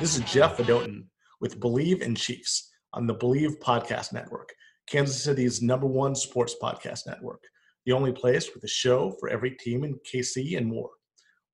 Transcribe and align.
This 0.00 0.16
is 0.16 0.32
Jeff 0.32 0.58
Adotin 0.58 1.06
with 1.40 1.58
Bleav 1.58 2.02
in 2.02 2.14
Chiefs 2.14 2.70
on 2.92 3.08
the 3.08 3.16
Bleav 3.16 3.58
Podcast 3.58 4.12
Network, 4.12 4.48
Kansas 4.88 5.24
City's 5.24 5.60
number 5.60 5.88
one 5.88 6.14
sports 6.14 6.54
podcast 6.62 7.00
network, 7.04 7.42
the 7.84 7.90
only 7.90 8.12
place 8.12 8.48
with 8.54 8.62
a 8.62 8.68
show 8.68 9.16
for 9.18 9.28
every 9.28 9.50
team 9.50 9.82
in 9.82 9.98
KC 10.08 10.56
and 10.56 10.68
more. 10.68 10.90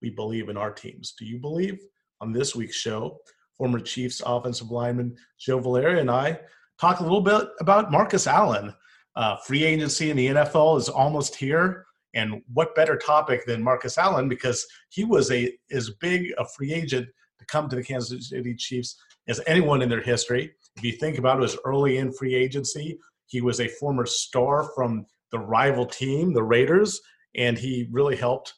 We 0.02 0.10
believe 0.10 0.50
in 0.50 0.58
our 0.58 0.70
teams. 0.70 1.14
Do 1.18 1.24
you 1.24 1.38
believe? 1.38 1.78
On 2.20 2.32
this 2.32 2.54
week's 2.54 2.76
show, 2.76 3.16
former 3.56 3.80
Chiefs 3.80 4.20
offensive 4.26 4.70
lineman 4.70 5.16
Joe 5.40 5.58
Valerio 5.58 6.02
and 6.02 6.10
I 6.10 6.38
talk 6.78 7.00
a 7.00 7.02
little 7.02 7.22
bit 7.22 7.48
about 7.60 7.90
Marcus 7.90 8.26
Allen. 8.26 8.74
Uh, 9.16 9.36
free 9.46 9.64
agency 9.64 10.10
in 10.10 10.18
the 10.18 10.26
NFL 10.26 10.78
is 10.78 10.90
almost 10.90 11.34
here. 11.34 11.86
And 12.12 12.42
what 12.52 12.74
better 12.74 12.98
topic 12.98 13.46
than 13.46 13.64
Marcus 13.64 13.96
Allen 13.96 14.28
because 14.28 14.66
he 14.90 15.02
was 15.02 15.30
a 15.30 15.50
as 15.72 15.88
big 15.98 16.30
a 16.36 16.46
free 16.46 16.74
agent 16.74 17.08
to 17.38 17.44
come 17.46 17.68
to 17.68 17.76
the 17.76 17.84
Kansas 17.84 18.30
City 18.30 18.54
Chiefs 18.54 18.96
as 19.28 19.40
anyone 19.46 19.82
in 19.82 19.88
their 19.88 20.02
history. 20.02 20.52
If 20.76 20.84
you 20.84 20.92
think 20.92 21.18
about 21.18 21.36
it, 21.36 21.38
it 21.38 21.42
was 21.42 21.58
early 21.64 21.98
in 21.98 22.12
free 22.12 22.34
agency. 22.34 22.98
He 23.26 23.40
was 23.40 23.60
a 23.60 23.68
former 23.68 24.06
star 24.06 24.70
from 24.74 25.06
the 25.32 25.38
rival 25.38 25.86
team, 25.86 26.32
the 26.32 26.42
Raiders, 26.42 27.00
and 27.36 27.58
he 27.58 27.88
really 27.90 28.16
helped 28.16 28.54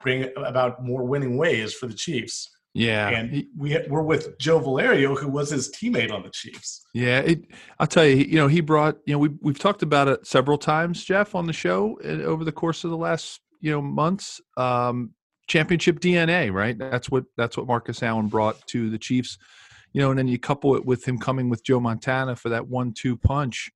bring 0.00 0.30
about 0.36 0.82
more 0.84 1.04
winning 1.04 1.36
ways 1.36 1.74
for 1.74 1.86
the 1.86 1.94
Chiefs. 1.94 2.50
Yeah, 2.72 3.08
and 3.08 3.44
we 3.58 3.76
we're 3.88 4.02
with 4.02 4.38
Joe 4.38 4.60
Valerio, 4.60 5.16
who 5.16 5.28
was 5.28 5.50
his 5.50 5.72
teammate 5.72 6.12
on 6.12 6.22
the 6.22 6.30
Chiefs. 6.30 6.86
Yeah, 6.94 7.18
it, 7.20 7.46
I'll 7.80 7.88
tell 7.88 8.04
you, 8.04 8.16
you 8.16 8.36
know, 8.36 8.46
he 8.46 8.60
brought, 8.60 8.98
you 9.06 9.14
know, 9.14 9.18
we 9.18 9.30
we've 9.40 9.58
talked 9.58 9.82
about 9.82 10.06
it 10.06 10.24
several 10.24 10.56
times, 10.56 11.04
Jeff, 11.04 11.34
on 11.34 11.46
the 11.46 11.52
show 11.52 11.98
uh, 12.04 12.22
over 12.22 12.44
the 12.44 12.52
course 12.52 12.84
of 12.84 12.90
the 12.90 12.96
last 12.96 13.40
you 13.60 13.72
know 13.72 13.82
months. 13.82 14.40
Um, 14.56 15.14
championship 15.50 15.98
DNA, 15.98 16.52
right? 16.52 16.78
That's 16.78 17.10
what 17.10 17.24
that's 17.36 17.56
what 17.56 17.66
Marcus 17.66 18.02
Allen 18.02 18.28
brought 18.28 18.64
to 18.68 18.88
the 18.88 18.98
Chiefs. 18.98 19.36
You 19.92 20.00
know, 20.00 20.10
and 20.10 20.18
then 20.18 20.28
you 20.28 20.38
couple 20.38 20.76
it 20.76 20.86
with 20.86 21.06
him 21.06 21.18
coming 21.18 21.50
with 21.50 21.64
Joe 21.64 21.80
Montana 21.80 22.36
for 22.36 22.48
that 22.50 22.68
one-two 22.68 23.16
punch, 23.16 23.70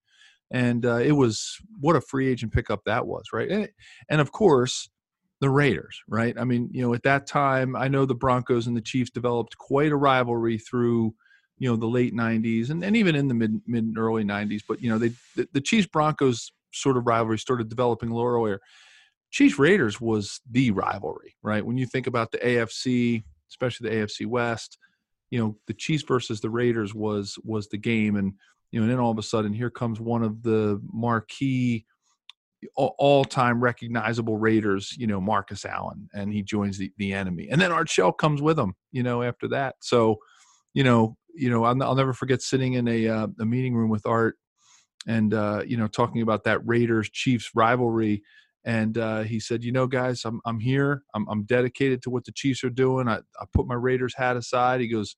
and 0.52 0.86
uh, 0.86 0.98
it 0.98 1.12
was 1.12 1.58
what 1.80 1.97
a 1.97 2.00
free 2.00 2.28
agent 2.28 2.52
pickup 2.52 2.83
that 2.86 3.06
was, 3.06 3.25
right? 3.33 3.50
And, 3.50 3.69
and 4.08 4.20
of 4.20 4.30
course 4.30 4.89
the 5.41 5.50
Raiders, 5.50 6.00
right? 6.08 6.39
I 6.39 6.45
mean, 6.45 6.70
you 6.72 6.83
know, 6.83 6.95
at 6.95 7.02
that 7.02 7.27
time, 7.27 7.75
I 7.75 7.89
know 7.89 8.06
the 8.06 8.14
Broncos 8.14 8.69
and 8.69 8.77
the 8.77 8.80
Chiefs 8.80 9.11
developed 9.11 9.58
quite 9.58 9.91
a 9.91 9.97
rivalry 9.97 10.58
through, 10.58 11.14
you 11.58 11.69
know, 11.69 11.75
the 11.75 11.86
late 11.86 12.14
'90s 12.14 12.70
and, 12.70 12.84
and 12.84 12.97
even 12.97 13.17
in 13.17 13.27
the 13.27 13.34
mid 13.34 13.61
mid 13.67 13.98
early 13.98 14.22
'90s. 14.22 14.62
But 14.67 14.80
you 14.80 14.91
know, 14.91 14.98
they 14.98 15.08
the, 15.34 15.48
the 15.52 15.61
Chiefs 15.61 15.89
Broncos 15.89 16.52
sort 16.72 16.97
of 16.97 17.08
rivalry 17.08 17.39
started 17.39 17.69
developing 17.69 18.11
a 18.11 18.14
little 18.14 18.30
earlier. 18.30 18.61
Chiefs 19.34 19.58
Raiders 19.58 20.00
was 20.00 20.40
the 20.48 20.70
rivalry, 20.70 21.34
right? 21.42 21.66
When 21.66 21.77
you 21.77 21.86
think 21.86 22.06
about 22.06 22.30
the 22.30 22.38
AFC, 22.38 23.24
especially 23.50 23.90
the 23.90 23.96
AFC 23.96 24.27
West, 24.27 24.78
you 25.30 25.40
know, 25.40 25.56
the 25.66 25.74
Chiefs 25.74 26.04
versus 26.06 26.40
the 26.40 26.48
Raiders 26.48 26.94
was 26.94 27.36
was 27.42 27.66
the 27.66 27.77
game, 27.77 28.14
and 28.14 28.34
you 28.70 28.78
know, 28.78 28.84
and 28.84 28.92
then 28.92 29.00
all 29.00 29.10
of 29.10 29.18
a 29.18 29.24
sudden, 29.24 29.52
here 29.52 29.70
comes 29.70 29.98
one 29.98 30.22
of 30.22 30.44
the 30.44 30.80
marquee 30.92 31.84
all-time 32.77 33.60
recognizable 33.60 34.38
Raiders, 34.38 34.94
you 34.96 35.08
know, 35.08 35.20
Marcus 35.20 35.64
Allen, 35.64 36.08
and 36.14 36.32
he 36.32 36.40
joins 36.40 36.78
the, 36.78 36.92
the 36.98 37.12
enemy, 37.12 37.48
and 37.50 37.60
then 37.60 37.72
Art 37.72 37.90
Shell 37.90 38.12
comes 38.12 38.40
with 38.40 38.56
him, 38.56 38.74
you 38.92 39.02
know, 39.02 39.24
after 39.24 39.48
that. 39.48 39.74
So, 39.80 40.18
you 40.74 40.84
know, 40.84 41.16
you 41.34 41.50
know, 41.50 41.64
I'll, 41.64 41.82
I'll 41.82 41.96
never 41.96 42.12
forget 42.12 42.40
sitting 42.40 42.74
in 42.74 42.86
a 42.86 43.08
uh, 43.08 43.27
a 43.40 43.44
meeting 43.44 43.74
room 43.74 43.90
with 43.90 44.06
Art, 44.06 44.36
and 45.08 45.34
uh, 45.34 45.62
you 45.66 45.77
know, 45.77 45.88
talking 45.88 46.22
about 46.22 46.44
that 46.44 46.64
Raiders 46.64 47.10
Chiefs 47.10 47.50
rivalry, 47.56 48.22
and 48.65 48.97
uh, 48.97 49.23
he 49.23 49.41
said, 49.41 49.62
you 49.62 49.73
know, 49.73 49.87
guys, 49.87 50.23
I'm 50.25 50.41
I'm 50.47 50.61
here, 50.61 51.03
I'm 51.15 51.27
I'm 51.29 51.45
dedicated 51.45 52.03
to 52.03 52.11
what 52.11 52.25
the 52.25 52.33
Chiefs 52.33 52.65
are 52.65 52.70
doing. 52.70 53.09
I 53.09 53.17
I 53.41 53.45
put 53.53 53.67
my 53.67 53.75
Raiders 53.75 54.15
hat 54.17 54.37
aside. 54.37 54.81
He 54.81 54.89
goes, 54.89 55.17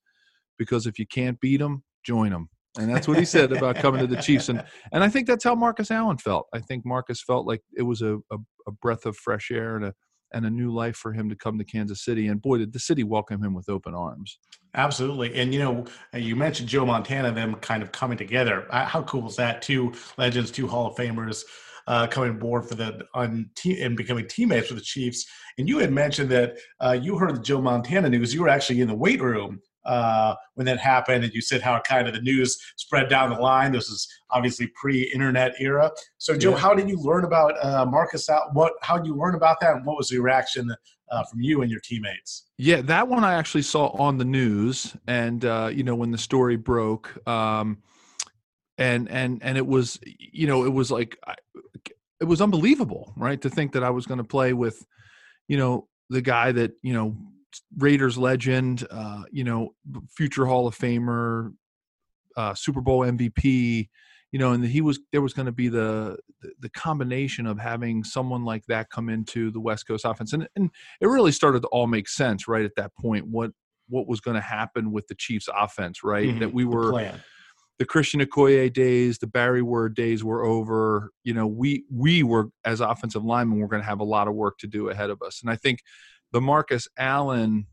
because 0.57 0.87
if 0.87 0.99
you 0.99 1.05
can't 1.07 1.39
beat 1.39 1.57
them, 1.57 1.83
join 2.03 2.31
them 2.31 2.49
and 2.77 2.89
that's 2.89 3.07
what 3.07 3.17
he 3.17 3.25
said 3.25 3.51
about 3.51 3.75
coming 3.77 4.01
to 4.01 4.07
the 4.07 4.21
Chiefs. 4.21 4.49
And 4.49 4.63
and 4.91 5.03
I 5.03 5.09
think 5.09 5.27
that's 5.27 5.43
how 5.43 5.55
Marcus 5.55 5.91
Allen 5.91 6.17
felt. 6.17 6.47
I 6.53 6.59
think 6.59 6.85
Marcus 6.85 7.21
felt 7.21 7.47
like 7.47 7.61
it 7.75 7.83
was 7.83 8.01
a, 8.01 8.17
a, 8.31 8.37
a, 8.67 8.71
breath 8.71 9.05
of 9.05 9.17
fresh 9.17 9.51
air 9.51 9.75
and 9.75 9.85
a 9.85 9.93
and 10.33 10.45
a 10.45 10.49
new 10.49 10.73
life 10.73 10.97
for 10.97 11.13
him 11.13 11.29
to 11.29 11.35
come 11.35 11.57
to 11.57 11.63
Kansas 11.63 12.03
City. 12.03 12.27
And 12.27 12.41
boy, 12.41 12.57
did 12.57 12.73
the 12.73 12.79
city 12.79 13.03
welcome 13.03 13.41
him 13.43 13.53
with 13.53 13.69
open 13.69 13.95
arms. 13.95 14.39
Absolutely. 14.75 15.33
And 15.35 15.53
you 15.53 15.59
know, 15.59 15.85
you 16.13 16.35
mentioned 16.35 16.69
Joe 16.69 16.85
Montana, 16.85 17.31
them 17.31 17.55
kind 17.55 17.81
of 17.81 17.91
coming 17.91 18.17
together. 18.17 18.67
How 18.71 19.03
cool 19.03 19.27
is 19.27 19.37
that? 19.37 19.61
Two 19.61 19.93
legends, 20.17 20.51
two 20.51 20.67
Hall 20.67 20.87
of 20.87 20.95
Famers. 20.95 21.43
Uh, 21.87 22.05
coming 22.05 22.31
aboard 22.31 22.67
for 22.67 22.75
the 22.75 23.01
on 23.13 23.49
te- 23.55 23.81
and 23.81 23.95
becoming 23.95 24.27
teammates 24.27 24.69
with 24.69 24.77
the 24.77 24.83
Chiefs. 24.83 25.25
And 25.57 25.69
you 25.69 25.77
had 25.79 25.93
mentioned 25.93 26.29
that 26.31 26.57
uh, 26.81 26.99
you 27.01 27.17
heard 27.17 27.33
the 27.33 27.39
Joe 27.39 27.61
Montana 27.61 28.09
news. 28.09 28.33
You 28.33 28.41
were 28.41 28.49
actually 28.49 28.81
in 28.81 28.89
the 28.89 28.93
weight 28.95 29.21
room 29.21 29.61
uh, 29.87 30.35
when 30.55 30.65
that 30.65 30.79
happened, 30.79 31.23
and 31.23 31.33
you 31.33 31.41
said 31.41 31.61
how 31.61 31.79
kind 31.79 32.07
of 32.07 32.13
the 32.13 32.21
news 32.21 32.59
spread 32.75 33.09
down 33.09 33.29
the 33.29 33.37
line. 33.37 33.71
This 33.71 33.87
is 33.87 34.07
obviously 34.29 34.67
pre-internet 34.79 35.53
era. 35.59 35.91
So, 36.17 36.37
Joe, 36.37 36.51
yeah. 36.51 36.57
how 36.57 36.73
did 36.73 36.89
you 36.89 36.99
learn 36.99 37.23
about 37.23 37.53
uh, 37.63 37.85
Marcus 37.85 38.29
out? 38.29 38.53
What? 38.53 38.73
How 38.81 38.97
did 38.97 39.07
you 39.07 39.15
learn 39.15 39.35
about 39.35 39.59
that, 39.61 39.75
and 39.77 39.85
what 39.85 39.97
was 39.97 40.09
the 40.09 40.19
reaction 40.19 40.75
uh, 41.09 41.23
from 41.23 41.41
you 41.41 41.61
and 41.61 41.71
your 41.71 41.79
teammates? 41.79 42.43
Yeah, 42.57 42.81
that 42.81 43.07
one 43.07 43.23
I 43.23 43.35
actually 43.35 43.61
saw 43.61 43.87
on 43.97 44.17
the 44.17 44.25
news, 44.25 44.95
and 45.07 45.43
uh, 45.45 45.71
you 45.73 45.83
know 45.83 45.95
when 45.95 46.11
the 46.11 46.17
story 46.17 46.57
broke, 46.57 47.25
um, 47.27 47.77
and 48.77 49.09
and 49.09 49.39
and 49.43 49.57
it 49.57 49.65
was 49.65 49.99
you 50.03 50.47
know 50.47 50.65
it 50.65 50.73
was 50.73 50.91
like 50.91 51.17
it 52.19 52.25
was 52.25 52.41
unbelievable, 52.41 53.13
right? 53.15 53.39
To 53.41 53.49
think 53.49 53.73
that 53.73 53.83
I 53.83 53.89
was 53.89 54.05
going 54.05 54.17
to 54.17 54.23
play 54.23 54.53
with, 54.53 54.85
you 55.47 55.57
know, 55.57 55.87
the 56.09 56.21
guy 56.21 56.51
that 56.51 56.71
you 56.81 56.93
know 56.93 57.15
Raiders 57.77 58.17
legend, 58.17 58.85
uh, 58.89 59.23
you 59.31 59.43
know, 59.43 59.73
future 60.15 60.45
Hall 60.45 60.67
of 60.67 60.77
Famer, 60.77 61.53
uh, 62.35 62.53
Super 62.53 62.81
Bowl 62.81 63.01
MVP, 63.01 63.89
you 64.31 64.39
know, 64.39 64.51
and 64.51 64.65
he 64.65 64.81
was 64.81 64.99
there 65.11 65.21
was 65.21 65.33
going 65.33 65.45
to 65.45 65.51
be 65.51 65.69
the, 65.69 66.17
the, 66.59 66.69
combination 66.69 67.45
of 67.47 67.57
having 67.57 68.03
someone 68.03 68.43
like 68.43 68.65
that 68.67 68.89
come 68.89 69.09
into 69.09 69.51
the 69.51 69.59
West 69.59 69.87
Coast 69.87 70.05
offense, 70.05 70.33
and 70.33 70.47
and 70.55 70.69
it 71.01 71.07
really 71.07 71.31
started 71.31 71.61
to 71.61 71.67
all 71.69 71.87
make 71.87 72.09
sense 72.09 72.47
right 72.47 72.65
at 72.65 72.75
that 72.75 72.91
point. 72.95 73.27
What 73.27 73.51
what 73.89 74.07
was 74.07 74.19
going 74.19 74.35
to 74.35 74.41
happen 74.41 74.91
with 74.91 75.07
the 75.07 75.15
Chiefs' 75.15 75.47
offense, 75.55 76.03
right? 76.03 76.27
Mm-hmm. 76.27 76.39
That 76.39 76.53
we 76.53 76.65
were 76.65 77.11
the, 77.77 77.85
Christian 77.85 78.21
Okoye 78.21 78.71
days, 78.71 79.17
the 79.17 79.27
Barry 79.27 79.61
Word 79.61 79.95
days 79.95 80.23
were 80.23 80.43
over. 80.43 81.11
You 81.23 81.33
know, 81.33 81.47
we 81.47 81.83
we 81.91 82.23
were 82.23 82.49
as 82.65 82.81
offensive 82.81 83.23
linemen, 83.23 83.59
we're 83.59 83.67
going 83.67 83.81
to 83.81 83.87
have 83.87 83.99
a 83.99 84.05
lot 84.05 84.27
of 84.27 84.33
work 84.33 84.57
to 84.59 84.67
do 84.67 84.89
ahead 84.89 85.09
of 85.09 85.21
us, 85.21 85.41
and 85.41 85.49
I 85.49 85.55
think 85.55 85.79
the 86.31 86.41
Marcus 86.41 86.87
Allen 86.97 87.67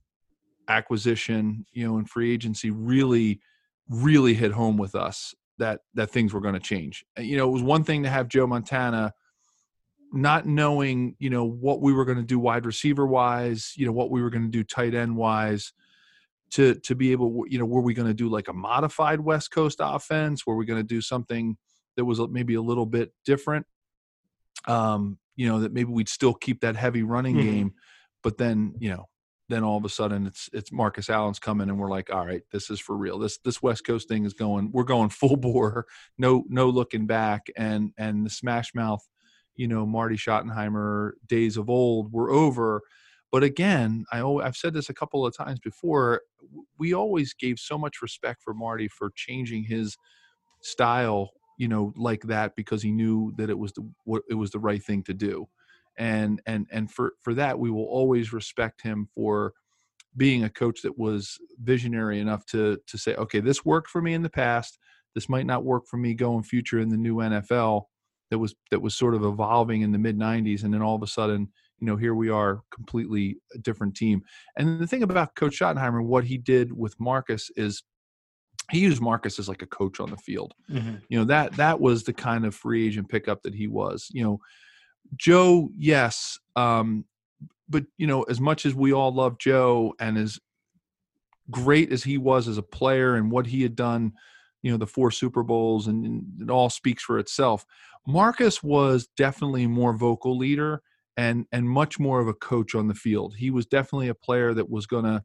acquisition, 0.69 1.67
you 1.73 1.87
know, 1.87 1.99
in 1.99 2.05
free 2.05 2.33
agency 2.33 2.71
really, 2.71 3.41
really 3.89 4.35
hit 4.35 4.53
home 4.53 4.77
with 4.77 4.95
us 4.95 5.35
that 5.59 5.81
that 5.95 6.11
things 6.11 6.33
were 6.33 6.41
going 6.41 6.55
to 6.55 6.61
change. 6.61 7.05
You 7.19 7.37
know, 7.37 7.49
it 7.49 7.53
was 7.53 7.63
one 7.63 7.85
thing 7.85 8.03
to 8.03 8.11
have 8.11 8.29
Joe 8.29 8.47
Montana 8.47 9.13
not 10.13 10.47
knowing, 10.47 11.17
you 11.19 11.29
know, 11.29 11.45
what 11.45 11.81
we 11.81 11.93
were 11.93 12.05
going 12.05 12.19
to 12.19 12.25
do 12.25 12.39
wide 12.39 12.67
receiver 12.67 13.07
wise, 13.07 13.73
you 13.77 13.85
know, 13.85 13.93
what 13.93 14.11
we 14.11 14.23
were 14.23 14.31
going 14.31 14.45
to 14.45 14.51
do 14.51 14.63
tight 14.63 14.95
end 14.95 15.17
wise 15.17 15.73
to 16.55 16.75
to 16.75 16.95
be 16.95 17.13
able, 17.13 17.45
you 17.49 17.59
know, 17.59 17.65
were 17.65 17.81
we 17.83 17.95
going 17.95 18.09
to 18.09 18.15
do 18.15 18.29
like 18.29 18.49
a 18.49 18.53
modified 18.53 19.21
West 19.21 19.51
Coast 19.53 19.79
offense? 19.81 20.47
Were 20.47 20.57
we 20.57 20.67
going 20.67 20.81
to 20.81 20.87
do 20.87 21.01
something 21.01 21.57
that 21.97 22.05
was 22.05 22.21
maybe 22.31 22.55
a 22.55 22.63
little 22.63 22.87
bit 22.87 23.13
different? 23.25 23.67
Um, 24.67 25.19
you 25.37 25.49
know, 25.49 25.61
that 25.61 25.73
maybe 25.73 25.93
we'd 25.93 26.09
still 26.09 26.35
keep 26.35 26.61
that 26.61 26.77
heavy 26.77 27.03
running 27.03 27.37
mm-hmm. 27.37 27.51
game 27.51 27.75
but 28.25 28.39
then, 28.39 28.75
you 28.81 28.91
know, 28.91 29.09
then 29.51 29.63
all 29.63 29.77
of 29.77 29.85
a 29.85 29.91
sudden 29.91 30.27
it's 30.27 30.49
it's 30.55 30.73
Marcus 30.73 31.11
Allen's 31.11 31.39
coming 31.39 31.69
and 31.69 31.79
we're 31.79 31.91
like, 31.91 32.13
all 32.13 32.27
right, 32.27 32.41
this 32.51 32.71
is 32.71 32.81
for 32.81 32.97
real. 32.97 33.19
This 33.19 33.39
this 33.45 33.63
West 33.63 33.87
Coast 33.87 34.09
thing 34.09 34.25
is 34.25 34.33
going. 34.33 34.73
We're 34.73 34.83
going 34.83 35.11
full 35.11 35.37
bore, 35.37 35.87
no 36.19 36.43
no 36.49 36.69
looking 36.71 37.07
back. 37.07 37.47
And 37.57 37.93
and 37.99 38.27
the 38.27 38.31
Smash 38.31 38.75
Mouth, 38.75 39.07
you 39.55 39.69
know, 39.69 39.87
Marty 39.87 40.17
Schottenheimer 40.17 41.13
days 41.29 41.57
of 41.59 41.71
old 41.71 42.11
were 42.13 42.31
over. 42.31 42.83
But 43.35 43.43
again, 43.43 44.05
I 44.13 44.23
I've 44.23 44.57
said 44.57 44.75
this 44.75 44.91
a 44.91 44.95
couple 44.95 45.27
of 45.27 45.37
times 45.37 45.59
before. 45.59 46.21
We 46.79 46.95
always 46.95 47.35
gave 47.35 47.59
so 47.59 47.77
much 47.77 48.01
respect 48.01 48.41
for 48.45 48.55
Marty 48.55 48.87
for 48.87 49.11
changing 49.17 49.65
his 49.65 49.97
style, 50.63 51.33
you 51.59 51.67
know, 51.67 51.93
like 51.97 52.23
that 52.23 52.55
because 52.55 52.81
he 52.81 52.93
knew 52.93 53.33
that 53.37 53.51
it 53.51 53.59
was 53.59 53.73
the 53.73 53.91
what 54.05 54.23
it 54.31 54.35
was 54.35 54.53
the 54.53 54.61
right 54.61 54.81
thing 54.81 55.03
to 55.03 55.15
do 55.15 55.49
and 55.97 56.41
and 56.47 56.67
and 56.71 56.91
for 56.91 57.15
for 57.23 57.35
that 57.35 57.59
we 57.59 57.71
will 57.71 57.85
always 57.85 58.33
respect 58.33 58.83
him 58.83 59.09
for 59.15 59.53
being 60.17 60.45
a 60.45 60.51
coach 60.51 60.83
that 60.83 60.99
was 60.99 61.39
visionary 61.63 62.21
enough 62.21 62.45
to 62.47 62.79
to 62.87 62.99
say 62.99 63.15
okay 63.17 63.41
this 63.41 63.65
worked 63.65 63.91
for 63.91 64.01
me 64.03 64.15
in 64.15 64.23
the 64.23 64.31
past 64.31 64.79
this 65.15 65.29
might 65.29 65.47
not 65.47 65.65
work 65.65 65.87
for 65.87 65.97
me 65.97 66.15
going 66.15 66.43
future 66.43 66.81
in 66.81 66.89
the 66.89 66.97
new 66.97 67.17
NFL 67.17 67.83
that 68.31 68.39
was 68.39 68.55
that 68.71 68.81
was 68.81 68.95
sort 68.95 69.15
of 69.15 69.25
evolving 69.25 69.83
in 69.83 69.93
the 69.93 69.99
mid 69.99 70.19
90s 70.19 70.65
and 70.65 70.75
then 70.75 70.83
all 70.83 70.97
of 70.97 71.03
a 71.03 71.07
sudden 71.07 71.49
you 71.81 71.87
know 71.87 71.97
here 71.97 72.15
we 72.15 72.31
are 72.31 72.63
completely 72.73 73.37
a 73.55 73.59
different 73.59 73.95
team 73.95 74.23
and 74.57 74.79
the 74.79 74.87
thing 74.87 75.03
about 75.03 75.35
coach 75.35 75.59
Schottenheimer 75.59 76.05
what 76.05 76.25
he 76.25 76.39
did 76.39 76.73
with 76.73 76.99
Marcus 76.99 77.51
is 77.57 77.83
he 78.71 78.79
used 78.79 79.03
Marcus 79.03 79.39
as 79.39 79.49
like 79.49 79.63
a 79.63 79.67
coach 79.67 80.01
on 80.01 80.11
the 80.11 80.17
field. 80.17 80.55
Mm-hmm. 80.71 80.97
You 81.09 81.19
know 81.19 81.25
that 81.25 81.53
that 81.57 81.81
was 81.81 82.05
the 82.05 82.13
kind 82.13 82.47
of 82.47 82.55
free 82.55 82.87
agent 82.87 83.09
pickup 83.09 83.43
that 83.43 83.55
he 83.55 83.67
was. 83.67 84.09
You 84.13 84.25
know, 84.25 84.39
Joe, 85.17 85.71
yes, 85.77 86.39
um, 86.57 87.05
but 87.69 87.85
you 87.99 88.07
know, 88.07 88.23
as 88.25 88.41
much 88.41 88.67
as 88.67 88.75
we 88.75 88.93
all 88.93 89.13
love 89.13 89.39
Joe 89.39 89.95
and 90.01 90.17
as 90.17 90.39
great 91.51 91.93
as 91.93 92.03
he 92.03 92.17
was 92.17 92.49
as 92.49 92.59
a 92.59 92.63
player 92.63 93.17
and 93.17 93.31
what 93.31 93.47
he 93.47 93.63
had 93.63 93.77
done, 93.77 94.13
you 94.63 94.71
know, 94.71 94.79
the 94.79 94.87
four 94.87 95.11
Super 95.11 95.43
Bowls 95.43 95.87
and, 95.87 96.05
and 96.05 96.25
it 96.41 96.51
all 96.51 96.71
speaks 96.71 97.03
for 97.03 97.19
itself. 97.19 97.67
Marcus 98.07 98.63
was 98.63 99.09
definitely 99.17 99.65
a 99.65 99.69
more 99.69 99.95
vocal 99.95 100.37
leader 100.37 100.83
and 101.17 101.47
and 101.53 101.69
much 101.69 101.99
more 101.99 102.21
of 102.21 102.29
a 102.29 102.35
coach 102.35 102.75
on 102.75 102.89
the 102.89 102.95
field. 102.95 103.35
He 103.37 103.51
was 103.51 103.67
definitely 103.67 104.09
a 104.09 104.15
player 104.15 104.55
that 104.55 104.71
was 104.71 104.87
to 105.05 105.25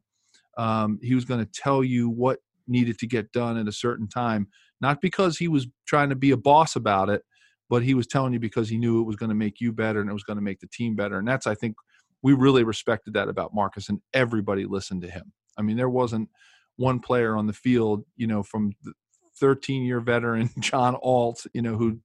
um, 0.56 0.98
he 1.02 1.14
was 1.14 1.24
to 1.44 1.50
tell 1.52 1.82
you 1.82 2.08
what 2.08 2.38
needed 2.66 2.98
to 2.98 3.06
get 3.06 3.32
done 3.32 3.56
at 3.56 3.68
a 3.68 3.72
certain 3.72 4.08
time, 4.08 4.48
not 4.80 5.00
because 5.00 5.38
he 5.38 5.48
was 5.48 5.66
trying 5.86 6.10
to 6.10 6.16
be 6.16 6.30
a 6.30 6.36
boss 6.36 6.76
about 6.76 7.08
it, 7.08 7.22
but 7.68 7.82
he 7.82 7.94
was 7.94 8.06
telling 8.06 8.32
you 8.32 8.38
because 8.38 8.68
he 8.68 8.78
knew 8.78 9.00
it 9.00 9.06
was 9.06 9.16
going 9.16 9.28
to 9.28 9.34
make 9.34 9.60
you 9.60 9.72
better 9.72 10.00
and 10.00 10.10
it 10.10 10.14
was 10.14 10.22
going 10.22 10.36
to 10.36 10.42
make 10.42 10.60
the 10.60 10.68
team 10.68 10.94
better. 10.94 11.18
And 11.18 11.26
that's 11.26 11.46
I 11.46 11.54
think 11.54 11.76
we 12.22 12.32
really 12.34 12.64
respected 12.64 13.14
that 13.14 13.28
about 13.28 13.54
Marcus, 13.54 13.88
and 13.88 14.00
everybody 14.12 14.66
listened 14.66 15.02
to 15.02 15.10
him. 15.10 15.32
I 15.56 15.62
mean, 15.62 15.76
there 15.76 15.88
wasn't 15.88 16.28
one 16.76 17.00
player 17.00 17.36
on 17.36 17.46
the 17.46 17.52
field, 17.52 18.04
you 18.16 18.26
know, 18.26 18.42
from 18.42 18.72
the 18.82 18.92
13 19.38 19.84
year 19.84 20.00
veteran 20.00 20.50
John 20.60 20.96
Alt, 21.02 21.46
you 21.54 21.62
know, 21.62 21.76
who'd 21.76 22.00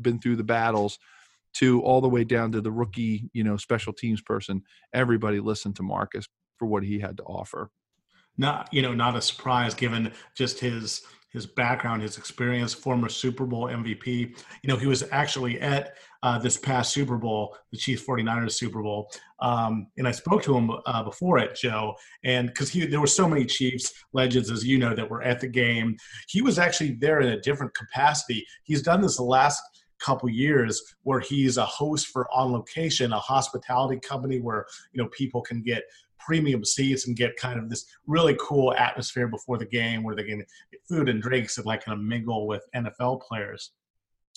been 0.00 0.20
through 0.20 0.36
the 0.36 0.44
battles 0.44 0.98
to 1.58 1.80
all 1.82 2.00
the 2.00 2.08
way 2.08 2.24
down 2.24 2.52
to 2.52 2.60
the 2.60 2.72
rookie, 2.72 3.30
you 3.32 3.44
know, 3.44 3.56
special 3.56 3.92
teams 3.92 4.20
person. 4.20 4.62
Everybody 4.92 5.40
listened 5.40 5.76
to 5.76 5.82
Marcus 5.82 6.26
for 6.58 6.66
what 6.66 6.82
he 6.82 6.98
had 6.98 7.16
to 7.18 7.22
offer. 7.24 7.70
Not, 8.38 8.68
you 8.72 8.82
know, 8.82 8.94
not 8.94 9.16
a 9.16 9.22
surprise 9.22 9.74
given 9.74 10.12
just 10.36 10.58
his 10.60 11.02
his 11.36 11.44
background, 11.44 12.00
his 12.00 12.16
experience, 12.16 12.72
former 12.72 13.10
Super 13.10 13.44
Bowl 13.44 13.66
MVP. 13.66 14.42
You 14.62 14.68
know, 14.68 14.76
he 14.76 14.86
was 14.86 15.04
actually 15.10 15.60
at 15.60 15.98
uh, 16.22 16.38
this 16.38 16.56
past 16.56 16.94
Super 16.94 17.18
Bowl, 17.18 17.54
the 17.72 17.76
Chiefs 17.76 18.02
49ers 18.06 18.52
Super 18.52 18.82
Bowl. 18.82 19.10
Um, 19.40 19.88
and 19.98 20.08
I 20.08 20.12
spoke 20.12 20.42
to 20.44 20.56
him 20.56 20.70
uh, 20.86 21.02
before 21.02 21.38
it, 21.38 21.54
Joe, 21.54 21.94
and 22.24 22.48
because 22.48 22.70
he 22.70 22.86
there 22.86 23.00
were 23.00 23.06
so 23.06 23.28
many 23.28 23.44
Chiefs 23.44 23.92
legends, 24.14 24.50
as 24.50 24.64
you 24.64 24.78
know, 24.78 24.94
that 24.94 25.10
were 25.10 25.22
at 25.22 25.40
the 25.40 25.48
game. 25.48 25.96
He 26.28 26.40
was 26.40 26.58
actually 26.58 26.92
there 26.92 27.20
in 27.20 27.28
a 27.28 27.40
different 27.40 27.74
capacity. 27.74 28.46
He's 28.64 28.80
done 28.82 29.02
this 29.02 29.18
the 29.18 29.24
last 29.24 29.60
couple 30.00 30.28
years 30.28 30.96
where 31.04 31.20
he's 31.20 31.56
a 31.56 31.64
host 31.64 32.08
for 32.08 32.28
on 32.30 32.52
location 32.52 33.12
a 33.12 33.18
hospitality 33.18 33.98
company 34.00 34.40
where 34.40 34.66
you 34.92 35.02
know 35.02 35.08
people 35.10 35.40
can 35.40 35.62
get 35.62 35.84
premium 36.18 36.64
seats 36.64 37.06
and 37.06 37.16
get 37.16 37.36
kind 37.36 37.58
of 37.58 37.70
this 37.70 37.86
really 38.06 38.36
cool 38.40 38.74
atmosphere 38.74 39.28
before 39.28 39.58
the 39.58 39.66
game 39.66 40.02
where 40.02 40.14
they 40.14 40.24
can 40.24 40.38
get 40.38 40.80
food 40.88 41.08
and 41.08 41.22
drinks 41.22 41.56
and 41.56 41.66
like 41.66 41.84
kind 41.84 41.98
of 41.98 42.04
mingle 42.04 42.46
with 42.46 42.66
NFL 42.74 43.22
players. 43.22 43.72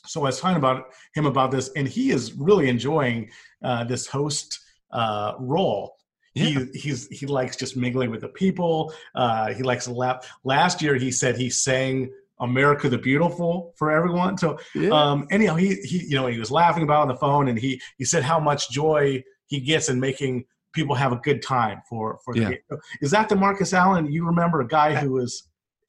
So 0.05 0.21
I 0.21 0.25
was 0.25 0.39
talking 0.39 0.57
about 0.57 0.93
him 1.13 1.25
about 1.25 1.51
this, 1.51 1.71
and 1.75 1.87
he 1.87 2.11
is 2.11 2.33
really 2.33 2.69
enjoying 2.69 3.29
uh, 3.63 3.83
this 3.83 4.07
host 4.07 4.59
uh, 4.91 5.33
role. 5.39 5.95
Yeah. 6.35 6.45
He 6.45 6.79
he's 6.79 7.07
he 7.07 7.25
likes 7.25 7.57
just 7.57 7.75
mingling 7.75 8.11
with 8.11 8.21
the 8.21 8.29
people. 8.29 8.93
Uh, 9.15 9.53
he 9.53 9.63
likes 9.63 9.85
to 9.85 9.93
laugh. 9.93 10.29
Last 10.43 10.81
year, 10.81 10.95
he 10.95 11.11
said 11.11 11.37
he 11.37 11.49
sang 11.49 12.11
America 12.39 12.89
the 12.89 12.97
Beautiful 12.97 13.73
for 13.77 13.91
everyone. 13.91 14.37
So 14.37 14.57
yeah. 14.75 14.89
um, 14.89 15.27
anyhow, 15.31 15.55
he 15.55 15.75
he 15.75 16.05
you 16.05 16.15
know 16.15 16.27
he 16.27 16.39
was 16.39 16.51
laughing 16.51 16.83
about 16.83 17.01
on 17.01 17.07
the 17.07 17.15
phone, 17.15 17.47
and 17.47 17.57
he 17.57 17.81
he 17.97 18.05
said 18.05 18.23
how 18.23 18.39
much 18.39 18.69
joy 18.69 19.23
he 19.47 19.59
gets 19.59 19.89
in 19.89 19.99
making 19.99 20.45
people 20.73 20.95
have 20.95 21.11
a 21.11 21.17
good 21.17 21.41
time 21.41 21.81
for 21.89 22.19
for 22.23 22.35
yeah. 22.35 22.51
the 22.69 22.79
Is 23.01 23.11
that 23.11 23.29
the 23.29 23.35
Marcus 23.35 23.73
Allen 23.73 24.11
you 24.11 24.25
remember? 24.25 24.61
A 24.61 24.67
guy 24.67 24.95
who 24.95 25.11
was 25.11 25.47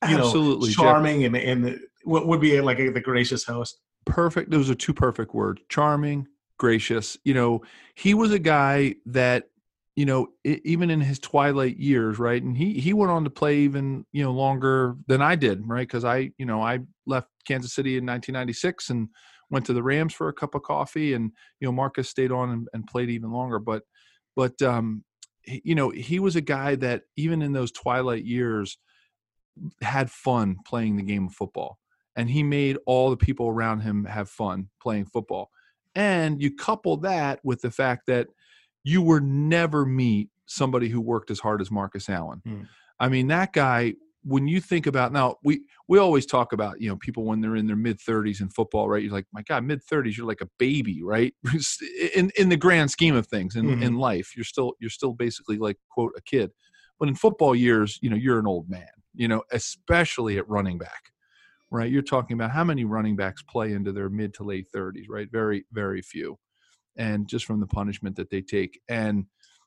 you 0.08 0.18
Absolutely, 0.18 0.70
know 0.70 0.74
charming 0.74 1.20
Jeff. 1.20 1.34
and 1.34 1.36
and 1.36 1.80
what 2.04 2.26
would 2.26 2.40
be 2.40 2.60
like 2.60 2.78
a, 2.78 2.90
the 2.90 3.00
gracious 3.00 3.44
host. 3.44 3.78
Perfect. 4.06 4.50
Those 4.50 4.70
are 4.70 4.74
two 4.74 4.94
perfect 4.94 5.34
words: 5.34 5.60
charming, 5.68 6.26
gracious. 6.58 7.16
You 7.24 7.34
know, 7.34 7.62
he 7.94 8.14
was 8.14 8.32
a 8.32 8.38
guy 8.38 8.94
that 9.06 9.49
you 10.00 10.06
know, 10.06 10.28
even 10.44 10.88
in 10.88 11.02
his 11.02 11.18
twilight 11.18 11.76
years, 11.76 12.18
right? 12.18 12.42
And 12.42 12.56
he 12.56 12.72
he 12.80 12.94
went 12.94 13.12
on 13.12 13.22
to 13.24 13.28
play 13.28 13.58
even 13.58 14.06
you 14.12 14.22
know 14.22 14.32
longer 14.32 14.96
than 15.08 15.20
I 15.20 15.36
did, 15.36 15.68
right? 15.68 15.86
Because 15.86 16.06
I 16.06 16.30
you 16.38 16.46
know 16.46 16.62
I 16.62 16.78
left 17.04 17.28
Kansas 17.46 17.74
City 17.74 17.98
in 17.98 18.06
1996 18.06 18.88
and 18.88 19.10
went 19.50 19.66
to 19.66 19.74
the 19.74 19.82
Rams 19.82 20.14
for 20.14 20.30
a 20.30 20.32
cup 20.32 20.54
of 20.54 20.62
coffee, 20.62 21.12
and 21.12 21.32
you 21.60 21.68
know 21.68 21.72
Marcus 21.72 22.08
stayed 22.08 22.32
on 22.32 22.48
and, 22.48 22.68
and 22.72 22.86
played 22.86 23.10
even 23.10 23.30
longer. 23.30 23.58
But 23.58 23.82
but 24.34 24.62
um, 24.62 25.04
he, 25.42 25.60
you 25.66 25.74
know 25.74 25.90
he 25.90 26.18
was 26.18 26.34
a 26.34 26.40
guy 26.40 26.76
that 26.76 27.02
even 27.18 27.42
in 27.42 27.52
those 27.52 27.70
twilight 27.70 28.24
years 28.24 28.78
had 29.82 30.10
fun 30.10 30.56
playing 30.64 30.96
the 30.96 31.02
game 31.02 31.26
of 31.26 31.34
football, 31.34 31.76
and 32.16 32.30
he 32.30 32.42
made 32.42 32.78
all 32.86 33.10
the 33.10 33.18
people 33.18 33.48
around 33.48 33.80
him 33.80 34.06
have 34.06 34.30
fun 34.30 34.70
playing 34.80 35.04
football. 35.04 35.50
And 35.94 36.40
you 36.40 36.56
couple 36.56 36.96
that 36.98 37.40
with 37.44 37.60
the 37.60 37.70
fact 37.70 38.06
that 38.06 38.28
you 38.84 39.02
would 39.02 39.22
never 39.22 39.84
meet 39.84 40.28
somebody 40.46 40.88
who 40.88 41.00
worked 41.00 41.30
as 41.30 41.38
hard 41.38 41.60
as 41.60 41.70
Marcus 41.70 42.08
Allen. 42.08 42.42
Mm. 42.46 42.66
I 42.98 43.08
mean, 43.08 43.28
that 43.28 43.52
guy. 43.52 43.94
When 44.22 44.46
you 44.46 44.60
think 44.60 44.86
about 44.86 45.14
now, 45.14 45.36
we 45.42 45.62
we 45.88 45.98
always 45.98 46.26
talk 46.26 46.52
about 46.52 46.78
you 46.78 46.90
know 46.90 46.96
people 46.96 47.24
when 47.24 47.40
they're 47.40 47.56
in 47.56 47.66
their 47.66 47.74
mid 47.74 47.98
30s 47.98 48.42
in 48.42 48.50
football, 48.50 48.86
right? 48.86 49.02
You're 49.02 49.14
like, 49.14 49.24
my 49.32 49.40
God, 49.40 49.64
mid 49.64 49.80
30s, 49.82 50.14
you're 50.14 50.26
like 50.26 50.42
a 50.42 50.48
baby, 50.58 51.02
right? 51.02 51.32
in 52.14 52.30
in 52.36 52.50
the 52.50 52.56
grand 52.58 52.90
scheme 52.90 53.14
of 53.14 53.26
things, 53.26 53.56
in 53.56 53.64
mm-hmm. 53.64 53.82
in 53.82 53.96
life, 53.96 54.36
you're 54.36 54.44
still 54.44 54.74
you're 54.78 54.90
still 54.90 55.14
basically 55.14 55.56
like 55.56 55.78
quote 55.90 56.12
a 56.18 56.20
kid. 56.20 56.50
But 56.98 57.08
in 57.08 57.14
football 57.14 57.56
years, 57.56 57.98
you 58.02 58.10
know, 58.10 58.16
you're 58.16 58.38
an 58.38 58.46
old 58.46 58.68
man. 58.68 58.90
You 59.14 59.26
know, 59.26 59.42
especially 59.52 60.36
at 60.36 60.46
running 60.50 60.76
back, 60.76 61.12
right? 61.70 61.90
You're 61.90 62.02
talking 62.02 62.34
about 62.34 62.50
how 62.50 62.62
many 62.62 62.84
running 62.84 63.16
backs 63.16 63.42
play 63.42 63.72
into 63.72 63.90
their 63.90 64.10
mid 64.10 64.34
to 64.34 64.44
late 64.44 64.66
30s, 64.70 65.06
right? 65.08 65.28
Very 65.32 65.64
very 65.72 66.02
few 66.02 66.38
and 66.96 67.28
just 67.28 67.44
from 67.44 67.60
the 67.60 67.66
punishment 67.66 68.16
that 68.16 68.30
they 68.30 68.42
take. 68.42 68.80
And, 68.88 69.26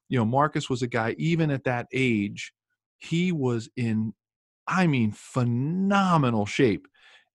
you 0.09 0.17
know, 0.17 0.25
Marcus 0.25 0.69
was 0.69 0.81
a 0.81 0.87
guy, 0.87 1.15
even 1.17 1.51
at 1.51 1.63
that 1.63 1.87
age, 1.93 2.53
he 2.97 3.31
was 3.31 3.69
in, 3.75 4.13
I 4.67 4.87
mean, 4.87 5.11
phenomenal 5.11 6.45
shape. 6.45 6.87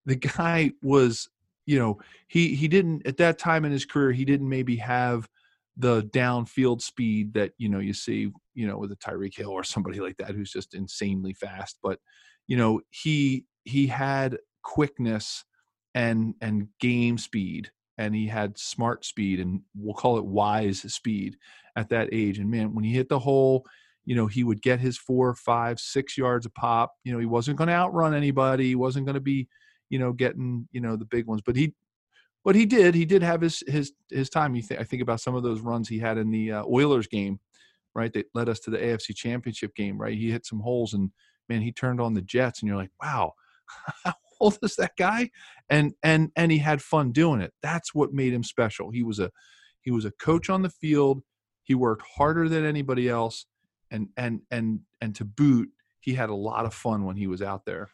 The 0.07 0.17
guy 0.17 0.73
was, 0.83 1.29
you 1.67 1.79
know, 1.79 1.99
he 2.29 2.55
he 2.55 2.69
didn't 2.69 3.07
at 3.07 3.19
that 3.19 3.39
time 3.39 3.65
in 3.65 3.73
his 3.73 3.85
career, 3.85 4.13
he 4.13 4.25
didn't 4.25 4.49
maybe 4.49 4.77
have 4.77 5.29
the 5.77 6.03
downfield 6.05 6.81
speed 6.81 7.35
that 7.35 7.53
you 7.59 7.69
know 7.69 7.79
you 7.79 7.93
see, 7.93 8.33
you 8.55 8.67
know, 8.67 8.79
with 8.79 8.91
a 8.91 8.97
Tyreek 8.97 9.37
Hill 9.37 9.51
or 9.51 9.63
somebody 9.65 10.01
like 10.01 10.17
that 10.17 10.35
who's 10.35 10.51
just 10.51 10.75
insanely 10.75 11.35
fast. 11.35 11.79
But 11.83 12.01
you 12.47 12.57
know, 12.57 12.81
he 12.91 13.45
he 13.65 13.87
had 13.87 14.39
quickness 14.63 15.45
and 15.95 16.35
and 16.41 16.69
game 16.81 17.19
speed 17.19 17.71
and 17.99 18.15
he 18.15 18.27
had 18.27 18.57
smart 18.57 19.05
speed 19.05 19.41
and 19.41 19.61
we'll 19.77 19.95
call 19.95 20.19
it 20.19 20.25
wise 20.25 20.81
speed 20.93 21.37
at 21.77 21.89
that 21.91 22.09
age. 22.13 22.39
And 22.39 22.51
man, 22.51 22.75
when 22.75 22.85
he 22.85 22.93
hit 22.93 23.09
the 23.09 23.19
hole, 23.19 23.67
you 24.05 24.15
know, 24.15 24.27
he 24.27 24.45
would 24.45 24.63
get 24.63 24.81
his 24.81 24.97
four, 24.97 25.35
five, 25.35 25.79
six 25.81 26.17
yards 26.17 26.47
a 26.47 26.51
pop. 26.51 26.95
You 27.05 27.13
know, 27.13 27.19
he 27.19 27.27
wasn't 27.27 27.59
going 27.59 27.69
to 27.69 27.75
outrun 27.75 28.15
anybody. 28.15 28.69
He 28.69 28.75
wasn't 28.77 29.05
going 29.05 29.15
to 29.15 29.21
be, 29.21 29.49
you 29.91 29.99
know, 29.99 30.13
getting, 30.13 30.69
you 30.73 30.81
know, 30.81 30.97
the 30.97 31.05
big 31.05 31.27
ones, 31.27 31.43
but 31.45 31.57
he, 31.57 31.75
but 32.45 32.55
he 32.55 32.65
did, 32.65 32.95
he 32.95 33.05
did 33.05 33.23
have 33.23 33.41
his, 33.41 33.63
his, 33.67 33.93
his 34.09 34.31
time. 34.31 34.55
You 34.55 34.63
think, 34.63 34.81
I 34.81 34.85
think 34.85 35.03
about 35.03 35.21
some 35.21 35.35
of 35.35 35.43
those 35.43 35.61
runs 35.61 35.89
he 35.89 35.99
had 35.99 36.17
in 36.19 36.31
the 36.31 36.53
uh, 36.53 36.65
Oilers 36.65 37.09
game, 37.09 37.41
right? 37.95 38.13
That 38.13 38.27
led 38.33 38.49
us 38.49 38.61
to 38.61 38.71
the 38.71 38.79
AFC 38.79 39.15
championship 39.15 39.75
game, 39.75 39.99
right? 39.99 40.17
He 40.17 40.31
hit 40.31 40.47
some 40.47 40.61
holes 40.61 40.95
and 40.95 41.11
man, 41.49 41.63
he 41.63 41.73
turned 41.73 42.01
on 42.01 42.15
the 42.15 42.23
Jets 42.23 42.61
and 42.61 42.69
you're 42.69 42.79
like, 42.79 42.93
wow, 43.03 43.35
old 44.41 44.59
is 44.63 44.77
that 44.77 44.93
guy? 44.97 45.31
And 45.69 45.95
and 46.03 46.31
and 46.37 46.53
he 46.53 46.59
had 46.59 46.83
fun 46.83 47.13
doing 47.13 47.41
it. 47.41 47.53
That's 47.63 47.95
what 47.95 48.13
made 48.13 48.33
him 48.33 48.45
special. 48.45 48.91
He 48.91 49.03
was 49.03 49.19
a 49.19 49.31
he 49.81 49.91
was 49.91 50.05
a 50.05 50.13
coach 50.13 50.51
on 50.51 50.63
the 50.63 50.71
field. 50.71 51.23
He 51.63 51.75
worked 51.75 52.05
harder 52.17 52.49
than 52.49 52.65
anybody 52.65 53.09
else, 53.09 53.47
and 53.91 54.09
and 54.17 54.41
and 54.51 54.81
and 55.01 55.15
to 55.17 55.25
boot, 55.25 55.69
he 56.01 56.15
had 56.15 56.31
a 56.31 56.35
lot 56.35 56.65
of 56.65 56.75
fun 56.75 57.05
when 57.05 57.17
he 57.17 57.27
was 57.27 57.43
out 57.43 57.65
there 57.65 57.89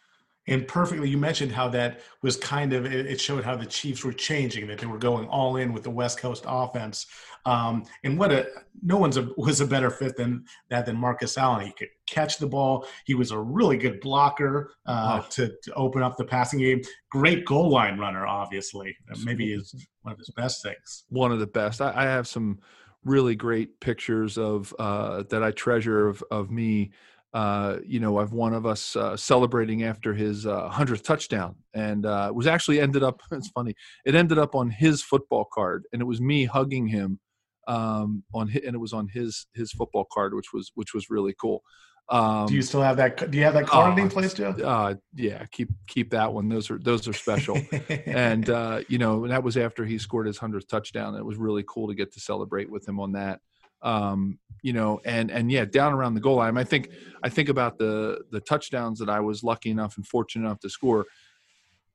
and 0.46 0.68
perfectly 0.68 1.08
you 1.08 1.16
mentioned 1.16 1.52
how 1.52 1.68
that 1.68 2.00
was 2.22 2.36
kind 2.36 2.72
of 2.72 2.84
it 2.84 3.20
showed 3.20 3.44
how 3.44 3.56
the 3.56 3.66
chiefs 3.66 4.04
were 4.04 4.12
changing 4.12 4.66
that 4.66 4.78
they 4.78 4.86
were 4.86 4.98
going 4.98 5.26
all 5.28 5.56
in 5.56 5.72
with 5.72 5.82
the 5.82 5.90
west 5.90 6.18
coast 6.18 6.44
offense. 6.46 7.06
Um, 7.46 7.84
and 8.04 8.18
what 8.18 8.32
a 8.32 8.46
no 8.82 8.96
one's 8.96 9.16
a, 9.16 9.28
was 9.36 9.60
a 9.60 9.66
better 9.66 9.90
fit 9.90 10.16
than 10.16 10.44
that 10.68 10.86
than 10.86 10.96
marcus 10.96 11.38
allen. 11.38 11.66
He 11.66 11.72
could 11.72 11.88
catch 12.06 12.38
the 12.38 12.46
ball. 12.46 12.86
He 13.06 13.14
was 13.14 13.30
a 13.30 13.38
really 13.38 13.76
good 13.76 14.00
blocker 14.00 14.72
uh, 14.86 15.22
to, 15.22 15.48
to, 15.62 15.72
open 15.74 16.02
up 16.02 16.16
the 16.16 16.24
passing 16.24 16.60
game. 16.60 16.82
Great 17.10 17.44
goal 17.44 17.70
line 17.70 17.98
runner 17.98 18.26
obviously. 18.26 18.96
Maybe 19.24 19.52
is 19.52 19.74
one 20.02 20.12
of 20.12 20.18
his 20.18 20.30
best 20.30 20.62
things. 20.62 21.04
One 21.08 21.32
of 21.32 21.38
the 21.38 21.46
best. 21.46 21.80
I, 21.80 21.92
I 21.94 22.04
have 22.04 22.26
some 22.26 22.60
really 23.04 23.34
great 23.34 23.80
pictures 23.80 24.38
of 24.38 24.74
uh, 24.78 25.24
that 25.28 25.42
i 25.42 25.50
treasure 25.50 26.08
of, 26.08 26.24
of 26.30 26.50
me 26.50 26.90
uh, 27.34 27.78
you 27.84 27.98
know, 27.98 28.18
I've 28.18 28.32
one 28.32 28.54
of 28.54 28.64
us 28.64 28.94
uh, 28.94 29.16
celebrating 29.16 29.82
after 29.82 30.14
his 30.14 30.46
uh, 30.46 30.68
hundredth 30.68 31.02
touchdown, 31.02 31.56
and 31.74 32.06
uh, 32.06 32.28
it 32.28 32.34
was 32.34 32.46
actually 32.46 32.80
ended 32.80 33.02
up. 33.02 33.20
It's 33.32 33.48
funny. 33.48 33.74
It 34.06 34.14
ended 34.14 34.38
up 34.38 34.54
on 34.54 34.70
his 34.70 35.02
football 35.02 35.44
card, 35.52 35.84
and 35.92 36.00
it 36.00 36.04
was 36.04 36.20
me 36.20 36.44
hugging 36.44 36.86
him 36.86 37.18
um, 37.66 38.22
on, 38.32 38.46
his, 38.46 38.62
and 38.64 38.76
it 38.76 38.78
was 38.78 38.92
on 38.92 39.08
his 39.08 39.46
his 39.52 39.72
football 39.72 40.06
card, 40.12 40.32
which 40.32 40.52
was 40.52 40.70
which 40.76 40.94
was 40.94 41.10
really 41.10 41.34
cool. 41.40 41.64
Um, 42.08 42.46
do 42.46 42.54
you 42.54 42.62
still 42.62 42.82
have 42.82 42.98
that? 42.98 43.28
Do 43.28 43.36
you 43.36 43.42
have 43.42 43.54
that 43.54 43.66
card 43.66 43.98
in 43.98 44.08
place, 44.08 44.32
Joe? 44.32 44.50
Uh, 44.50 44.94
yeah, 45.16 45.44
keep 45.50 45.70
keep 45.88 46.10
that 46.10 46.32
one. 46.32 46.48
Those 46.48 46.70
are 46.70 46.78
those 46.78 47.08
are 47.08 47.12
special, 47.12 47.58
and 48.06 48.48
uh, 48.60 48.82
you 48.88 48.98
know 48.98 49.26
that 49.26 49.42
was 49.42 49.56
after 49.56 49.84
he 49.84 49.98
scored 49.98 50.28
his 50.28 50.38
hundredth 50.38 50.68
touchdown. 50.68 51.16
It 51.16 51.24
was 51.24 51.36
really 51.36 51.64
cool 51.66 51.88
to 51.88 51.94
get 51.94 52.12
to 52.12 52.20
celebrate 52.20 52.70
with 52.70 52.86
him 52.86 53.00
on 53.00 53.12
that. 53.12 53.40
Um, 53.84 54.38
you 54.62 54.72
know, 54.72 55.00
and 55.04 55.30
and 55.30 55.52
yeah, 55.52 55.66
down 55.66 55.92
around 55.92 56.14
the 56.14 56.20
goal 56.20 56.36
line. 56.36 56.56
I 56.56 56.64
think 56.64 56.88
I 57.22 57.28
think 57.28 57.50
about 57.50 57.78
the 57.78 58.22
the 58.30 58.40
touchdowns 58.40 58.98
that 58.98 59.10
I 59.10 59.20
was 59.20 59.44
lucky 59.44 59.70
enough 59.70 59.96
and 59.96 60.06
fortunate 60.06 60.46
enough 60.46 60.60
to 60.60 60.70
score. 60.70 61.04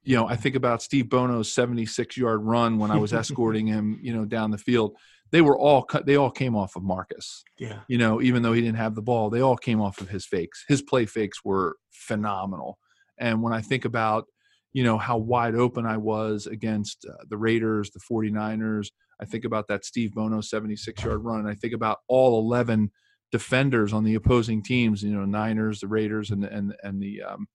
You 0.03 0.15
know, 0.15 0.27
I 0.27 0.36
think 0.36 0.55
about 0.55 0.81
Steve 0.81 1.10
Bono's 1.10 1.51
76 1.51 2.15
yard 2.15 2.43
run 2.43 2.77
when 2.77 2.91
I 2.91 2.98
was 2.98 3.12
escorting 3.22 3.67
him, 3.67 4.00
you 4.01 4.13
know, 4.13 4.24
down 4.24 4.51
the 4.51 4.58
field. 4.58 4.96
They 5.31 5.41
were 5.41 5.58
all 5.58 5.84
cut. 5.84 6.05
They 6.05 6.15
all 6.15 6.31
came 6.31 6.55
off 6.55 6.75
of 6.75 6.84
Marcus. 6.84 7.43
Yeah. 7.58 7.79
You 7.88 7.98
know, 7.98 8.22
even 8.22 8.43
though 8.43 8.53
he 8.53 8.62
didn't 8.62 8.77
have 8.77 8.96
the 8.96 9.01
ball, 9.01 9.29
they 9.29 9.41
all 9.41 9.58
came 9.58 9.81
off 9.81 10.00
of 10.00 10.10
his 10.10 10.25
fakes. 10.25 10.63
His 10.67 10.81
play 10.81 11.05
fakes 11.05 11.43
were 11.43 11.75
phenomenal. 11.91 12.79
And 13.17 13.43
when 13.43 13.51
I 13.51 13.62
think 13.62 13.86
about, 13.86 14.25
you 14.73 14.83
know, 14.83 14.97
how 14.97 15.17
wide 15.17 15.55
open 15.55 15.85
I 15.85 15.97
was 15.97 16.45
against 16.47 17.05
uh, 17.09 17.23
the 17.29 17.38
Raiders, 17.38 17.91
the 17.91 17.99
49ers, 17.99 18.89
I 19.19 19.25
think 19.25 19.45
about 19.45 19.67
that 19.67 19.85
Steve 19.85 20.13
Bono 20.13 20.41
76 20.41 21.03
yard 21.03 21.23
run. 21.23 21.39
And 21.39 21.49
I 21.49 21.53
think 21.53 21.73
about 21.73 21.99
all 22.07 22.39
11 22.39 22.91
defenders 23.31 23.93
on 23.93 24.03
the 24.03 24.15
opposing 24.15 24.63
teams, 24.63 25.03
you 25.03 25.11
know, 25.11 25.25
Niners, 25.25 25.81
the 25.81 25.88
Raiders, 25.88 26.31
and, 26.31 26.45
and, 26.45 26.73
and 26.83 27.01
the, 27.01 27.21
um, 27.23 27.47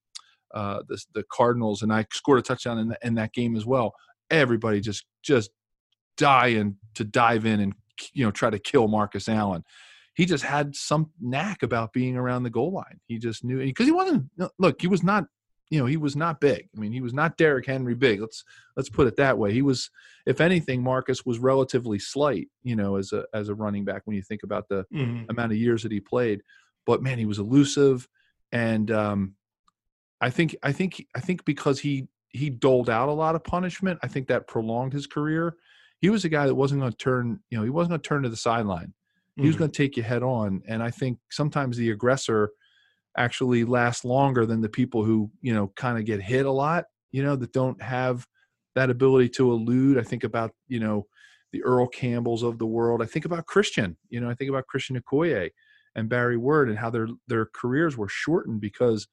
uh, 0.54 0.82
the, 0.88 1.02
the 1.14 1.24
Cardinals. 1.32 1.82
And 1.82 1.92
I 1.92 2.06
scored 2.12 2.38
a 2.38 2.42
touchdown 2.42 2.78
in, 2.78 2.88
the, 2.88 2.98
in 3.02 3.14
that 3.14 3.32
game 3.32 3.56
as 3.56 3.64
well. 3.64 3.94
Everybody 4.30 4.80
just, 4.80 5.06
just 5.22 5.50
dying 6.16 6.76
to 6.94 7.04
dive 7.04 7.46
in 7.46 7.60
and, 7.60 7.72
you 8.12 8.24
know, 8.24 8.30
try 8.30 8.50
to 8.50 8.58
kill 8.58 8.88
Marcus 8.88 9.28
Allen. 9.28 9.64
He 10.14 10.26
just 10.26 10.44
had 10.44 10.76
some 10.76 11.10
knack 11.20 11.62
about 11.64 11.92
being 11.92 12.16
around 12.16 12.44
the 12.44 12.50
goal 12.50 12.72
line. 12.72 13.00
He 13.06 13.18
just 13.18 13.42
knew 13.42 13.58
because 13.58 13.86
he 13.86 13.92
wasn't, 13.92 14.26
look, 14.58 14.80
he 14.80 14.86
was 14.86 15.02
not 15.02 15.24
you 15.70 15.78
know 15.78 15.86
he 15.86 15.96
was 15.96 16.16
not 16.16 16.40
big. 16.40 16.68
I 16.76 16.80
mean, 16.80 16.92
he 16.92 17.00
was 17.00 17.14
not 17.14 17.36
Derrick 17.36 17.66
Henry 17.66 17.94
big. 17.94 18.20
Let's 18.20 18.44
let's 18.76 18.88
put 18.88 19.06
it 19.06 19.16
that 19.16 19.38
way. 19.38 19.52
He 19.52 19.62
was, 19.62 19.90
if 20.26 20.40
anything, 20.40 20.82
Marcus 20.82 21.24
was 21.24 21.38
relatively 21.38 21.98
slight. 21.98 22.48
You 22.62 22.76
know, 22.76 22.96
as 22.96 23.12
a 23.12 23.24
as 23.32 23.48
a 23.48 23.54
running 23.54 23.84
back 23.84 24.02
when 24.04 24.16
you 24.16 24.22
think 24.22 24.42
about 24.42 24.68
the 24.68 24.84
mm-hmm. 24.92 25.30
amount 25.30 25.52
of 25.52 25.58
years 25.58 25.82
that 25.82 25.92
he 25.92 26.00
played. 26.00 26.42
But 26.86 27.02
man, 27.02 27.18
he 27.18 27.26
was 27.26 27.38
elusive, 27.38 28.08
and 28.52 28.90
um, 28.90 29.34
I 30.20 30.30
think 30.30 30.56
I 30.62 30.72
think 30.72 31.06
I 31.14 31.20
think 31.20 31.44
because 31.44 31.80
he 31.80 32.08
he 32.28 32.50
doled 32.50 32.90
out 32.90 33.08
a 33.08 33.12
lot 33.12 33.34
of 33.34 33.44
punishment, 33.44 33.98
I 34.02 34.08
think 34.08 34.28
that 34.28 34.48
prolonged 34.48 34.92
his 34.92 35.06
career. 35.06 35.56
He 36.00 36.10
was 36.10 36.24
a 36.24 36.28
guy 36.28 36.46
that 36.46 36.54
wasn't 36.54 36.80
going 36.80 36.92
to 36.92 36.98
turn. 36.98 37.40
You 37.50 37.58
know, 37.58 37.64
he 37.64 37.70
wasn't 37.70 37.90
going 37.90 38.00
to 38.00 38.08
turn 38.08 38.22
to 38.24 38.28
the 38.28 38.36
sideline. 38.36 38.92
He 39.36 39.40
mm-hmm. 39.40 39.46
was 39.48 39.56
going 39.56 39.70
to 39.70 39.76
take 39.76 39.96
you 39.96 40.02
head 40.02 40.22
on, 40.22 40.62
and 40.68 40.82
I 40.82 40.90
think 40.90 41.18
sometimes 41.30 41.76
the 41.76 41.90
aggressor 41.90 42.50
actually 43.16 43.64
last 43.64 44.04
longer 44.04 44.46
than 44.46 44.60
the 44.60 44.68
people 44.68 45.04
who 45.04 45.30
you 45.40 45.54
know 45.54 45.72
kind 45.76 45.98
of 45.98 46.04
get 46.04 46.20
hit 46.20 46.46
a 46.46 46.50
lot 46.50 46.84
you 47.12 47.22
know 47.22 47.36
that 47.36 47.52
don't 47.52 47.80
have 47.80 48.26
that 48.74 48.90
ability 48.90 49.28
to 49.28 49.52
elude 49.52 49.98
i 49.98 50.02
think 50.02 50.24
about 50.24 50.50
you 50.68 50.80
know 50.80 51.06
the 51.52 51.62
earl 51.62 51.86
campbells 51.86 52.42
of 52.42 52.58
the 52.58 52.66
world. 52.66 53.00
I 53.00 53.06
think 53.06 53.24
about 53.24 53.46
christian 53.46 53.96
you 54.08 54.20
know 54.20 54.28
i 54.28 54.34
think 54.34 54.50
about 54.50 54.66
christian 54.66 55.00
okoye 55.00 55.50
and 55.94 56.08
barry 56.08 56.36
word 56.36 56.68
and 56.68 56.78
how 56.78 56.90
their 56.90 57.08
their 57.28 57.46
careers 57.46 57.96
were 57.96 58.08
shortened 58.08 58.60
because 58.60 59.06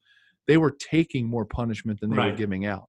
they 0.48 0.56
were 0.56 0.72
taking 0.72 1.28
more 1.28 1.44
punishment 1.44 2.00
than 2.00 2.10
they 2.10 2.16
right. 2.16 2.32
were 2.32 2.36
giving 2.36 2.66
out. 2.66 2.88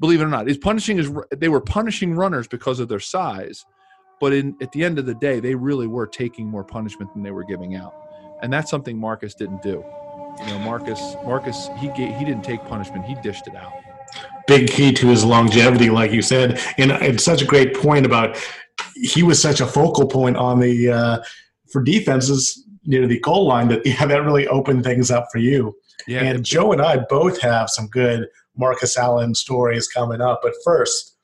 Believe 0.00 0.20
it 0.20 0.24
or 0.24 0.28
not 0.28 0.48
is 0.48 0.58
punishing 0.58 0.98
is 0.98 1.10
they 1.36 1.48
were 1.48 1.60
punishing 1.60 2.14
runners 2.14 2.48
because 2.48 2.80
of 2.80 2.88
their 2.88 3.00
size 3.00 3.64
but 4.20 4.32
in 4.32 4.56
at 4.60 4.72
the 4.72 4.84
end 4.84 4.98
of 4.98 5.06
the 5.06 5.14
day 5.14 5.40
they 5.40 5.54
really 5.54 5.86
were 5.86 6.06
taking 6.06 6.46
more 6.46 6.64
punishment 6.64 7.12
than 7.14 7.22
they 7.22 7.30
were 7.30 7.44
giving 7.44 7.74
out 7.74 7.94
and 8.42 8.52
that's 8.52 8.70
something 8.70 8.98
marcus 8.98 9.34
didn't 9.34 9.62
do 9.62 9.84
you 10.40 10.46
know, 10.46 10.58
Marcus, 10.58 11.16
Marcus, 11.24 11.68
he 11.78 11.88
gave, 11.88 12.14
he 12.16 12.24
didn't 12.24 12.44
take 12.44 12.62
punishment; 12.64 13.04
he 13.04 13.14
dished 13.16 13.46
it 13.46 13.54
out. 13.54 13.72
Big 14.46 14.68
key 14.68 14.92
to 14.92 15.08
his 15.08 15.24
longevity, 15.24 15.90
like 15.90 16.12
you 16.12 16.22
said, 16.22 16.60
and 16.78 16.92
it's 16.92 17.24
such 17.24 17.42
a 17.42 17.44
great 17.44 17.74
point 17.74 18.06
about 18.06 18.36
he 18.94 19.22
was 19.22 19.40
such 19.40 19.60
a 19.60 19.66
focal 19.66 20.06
point 20.06 20.36
on 20.36 20.60
the 20.60 20.90
uh, 20.90 21.18
for 21.72 21.82
defenses 21.82 22.64
near 22.84 23.06
the 23.06 23.18
goal 23.20 23.46
line 23.46 23.68
that 23.68 23.82
yeah, 23.86 24.04
that 24.06 24.22
really 24.22 24.46
opened 24.48 24.84
things 24.84 25.10
up 25.10 25.26
for 25.32 25.38
you. 25.38 25.76
Yeah. 26.06 26.22
And 26.22 26.44
Joe 26.44 26.72
and 26.72 26.82
I 26.82 26.98
both 27.08 27.40
have 27.40 27.70
some 27.70 27.88
good 27.88 28.28
Marcus 28.56 28.96
Allen 28.96 29.34
stories 29.34 29.88
coming 29.88 30.20
up. 30.20 30.40
But 30.42 30.52
first, 30.64 31.16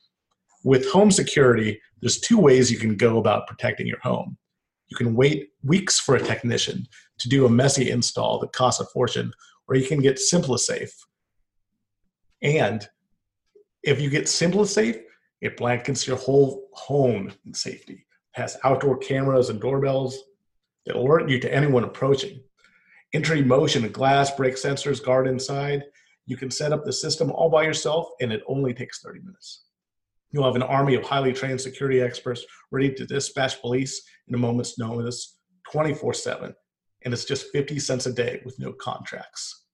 with 0.65 0.91
home 0.91 1.11
security, 1.11 1.81
there's 2.01 2.19
two 2.19 2.39
ways 2.39 2.71
you 2.71 2.79
can 2.79 2.97
go 2.97 3.19
about 3.19 3.47
protecting 3.47 3.87
your 3.87 4.01
home. 4.01 4.37
You 4.93 4.97
can 5.07 5.15
wait 5.15 5.53
weeks 5.65 5.99
for 5.99 6.17
a 6.17 6.23
technician 6.23 6.87
to 7.21 7.29
do 7.31 7.47
a 7.47 7.49
messy 7.49 7.91
install 7.91 8.39
that 8.41 8.53
costs 8.53 8.79
a 8.79 8.85
fortune, 8.85 9.33
or 9.67 9.75
you 9.75 9.87
can 9.87 10.03
get 10.03 10.21
SimpliSafe. 10.21 10.93
And 12.43 12.87
if 13.83 14.03
you 14.03 14.11
get 14.11 14.25
SimpliSafe, 14.25 15.01
it 15.41 15.57
blankets 15.57 16.07
your 16.07 16.19
whole 16.19 16.69
home 16.75 17.33
in 17.47 17.55
safety. 17.55 18.05
It 18.05 18.41
has 18.43 18.59
outdoor 18.65 18.99
cameras 18.99 19.49
and 19.49 19.63
doorbells 19.63 20.19
that 20.85 20.97
alert 20.97 21.31
you 21.31 21.39
to 21.41 21.55
anyone 21.55 21.85
approaching. 21.85 22.43
Entry 23.15 23.43
motion 23.43 23.85
and 23.85 23.95
glass 23.95 24.31
break 24.37 24.57
sensors 24.57 25.03
guard 25.03 25.27
inside. 25.27 25.85
You 26.27 26.37
can 26.37 26.51
set 26.51 26.71
up 26.71 26.85
the 26.85 26.93
system 26.93 27.33
all 27.33 27.49
by 27.49 27.63
yourself, 27.63 28.09
and 28.21 28.31
it 28.31 28.43
only 28.47 28.75
takes 28.75 29.01
30 29.01 29.21
minutes. 29.21 29.63
You'll 30.33 30.45
have 30.45 30.57
an 30.57 30.63
army 30.63 30.95
of 30.95 31.05
highly 31.05 31.33
trained 31.33 31.61
security 31.61 32.01
experts 32.01 32.45
ready 32.71 32.93
to 32.95 33.07
dispatch 33.07 33.61
police 33.61 34.03
in 34.29 34.35
a 34.35 34.39
moment's 34.39 34.79
notice 34.79 35.39
24 35.71 36.15
7 36.15 36.55
and 37.05 37.15
it's 37.15 37.25
just 37.25 37.51
50 37.53 37.79
cents 37.79 38.07
a 38.07 38.13
day 38.13 38.41
with 38.45 38.59
no 38.59 38.73
contracts. 38.73 39.65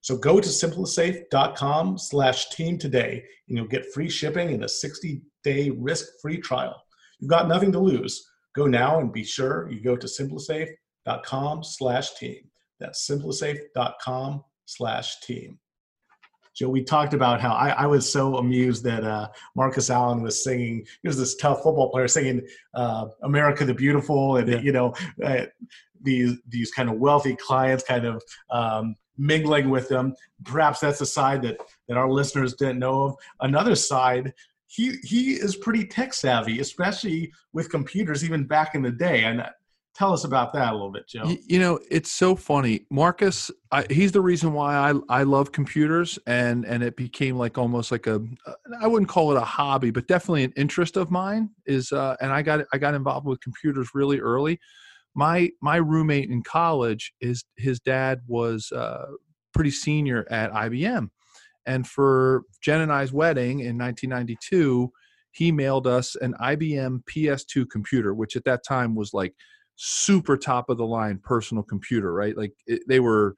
So 0.00 0.16
go 0.16 0.40
to 0.40 0.48
simplisafe.com 0.48 1.96
slash 1.96 2.50
team 2.50 2.76
today 2.76 3.24
and 3.48 3.56
you'll 3.56 3.68
get 3.68 3.92
free 3.94 4.10
shipping 4.10 4.52
and 4.52 4.64
a 4.64 4.66
60-day 4.66 5.70
risk-free 5.70 6.38
trial. 6.38 6.82
You've 7.20 7.30
got 7.30 7.48
nothing 7.48 7.70
to 7.72 7.78
lose. 7.78 8.28
Go 8.54 8.66
now 8.66 8.98
and 8.98 9.12
be 9.12 9.22
sure 9.22 9.70
you 9.70 9.80
go 9.80 9.96
to 9.96 10.06
simplisafe.com 10.06 11.62
slash 11.62 12.14
team. 12.14 12.50
That's 12.80 13.08
simplisafe.com 13.08 14.44
slash 14.66 15.20
team. 15.20 15.58
Joe, 16.54 16.68
we 16.68 16.84
talked 16.84 17.14
about 17.14 17.40
how 17.40 17.52
I, 17.54 17.70
I 17.70 17.86
was 17.86 18.10
so 18.10 18.36
amused 18.36 18.84
that 18.84 19.04
uh, 19.04 19.28
Marcus 19.56 19.90
Allen 19.90 20.22
was 20.22 20.42
singing. 20.42 20.84
He 21.02 21.08
was 21.08 21.18
this 21.18 21.36
tough 21.36 21.62
football 21.62 21.90
player 21.90 22.08
singing 22.08 22.46
uh, 22.74 23.06
"America 23.22 23.64
the 23.64 23.74
Beautiful," 23.74 24.36
and 24.36 24.48
yeah. 24.48 24.60
you 24.60 24.72
know, 24.72 24.94
uh, 25.24 25.46
these 26.02 26.38
these 26.48 26.70
kind 26.70 26.90
of 26.90 26.98
wealthy 26.98 27.36
clients 27.36 27.84
kind 27.84 28.04
of 28.04 28.22
um, 28.50 28.96
mingling 29.16 29.70
with 29.70 29.88
them. 29.88 30.14
Perhaps 30.44 30.80
that's 30.80 31.00
a 31.00 31.06
side 31.06 31.42
that 31.42 31.58
that 31.88 31.96
our 31.96 32.10
listeners 32.10 32.54
didn't 32.54 32.78
know 32.78 33.02
of. 33.02 33.16
Another 33.40 33.74
side, 33.74 34.34
he 34.66 34.96
he 35.02 35.32
is 35.32 35.56
pretty 35.56 35.86
tech 35.86 36.12
savvy, 36.12 36.60
especially 36.60 37.32
with 37.52 37.70
computers, 37.70 38.24
even 38.24 38.44
back 38.44 38.74
in 38.74 38.82
the 38.82 38.90
day. 38.90 39.24
And 39.24 39.44
tell 39.94 40.12
us 40.12 40.24
about 40.24 40.52
that 40.54 40.70
a 40.70 40.72
little 40.72 40.90
bit, 40.90 41.08
Joe. 41.08 41.36
You 41.46 41.58
know, 41.58 41.78
it's 41.90 42.10
so 42.10 42.34
funny, 42.36 42.86
Marcus. 42.90 43.50
I, 43.70 43.86
he's 43.90 44.12
the 44.12 44.20
reason 44.20 44.52
why 44.52 44.74
I 44.74 44.94
I 45.08 45.22
love 45.24 45.52
computers, 45.52 46.18
and 46.26 46.64
and 46.64 46.82
it 46.82 46.96
became 46.96 47.36
like 47.36 47.58
almost 47.58 47.90
like 47.92 48.06
a 48.06 48.20
I 48.80 48.86
wouldn't 48.86 49.08
call 49.08 49.32
it 49.32 49.36
a 49.36 49.44
hobby, 49.44 49.90
but 49.90 50.08
definitely 50.08 50.44
an 50.44 50.52
interest 50.56 50.96
of 50.96 51.10
mine. 51.10 51.50
Is 51.66 51.92
uh, 51.92 52.16
and 52.20 52.32
I 52.32 52.42
got 52.42 52.64
I 52.72 52.78
got 52.78 52.94
involved 52.94 53.26
with 53.26 53.40
computers 53.40 53.90
really 53.94 54.18
early 54.18 54.58
my 55.14 55.50
my 55.60 55.76
roommate 55.76 56.30
in 56.30 56.42
college 56.42 57.12
is 57.20 57.44
his 57.56 57.80
dad 57.80 58.20
was 58.26 58.70
uh, 58.72 59.06
pretty 59.52 59.70
senior 59.70 60.26
at 60.30 60.52
IBM, 60.52 61.08
and 61.66 61.86
for 61.86 62.44
Jen 62.62 62.80
and 62.80 62.92
I's 62.92 63.12
wedding 63.12 63.60
in 63.60 63.78
1992, 63.78 64.90
he 65.32 65.52
mailed 65.52 65.86
us 65.86 66.16
an 66.16 66.34
IBM 66.40 67.02
PS2 67.04 67.68
computer, 67.70 68.14
which 68.14 68.36
at 68.36 68.44
that 68.44 68.64
time 68.66 68.94
was 68.94 69.12
like 69.12 69.34
super 69.84 70.36
top 70.36 70.70
of 70.70 70.78
the 70.78 70.86
line 70.86 71.18
personal 71.18 71.64
computer, 71.64 72.12
right? 72.12 72.36
Like 72.36 72.52
it, 72.68 72.82
they 72.86 73.00
were 73.00 73.34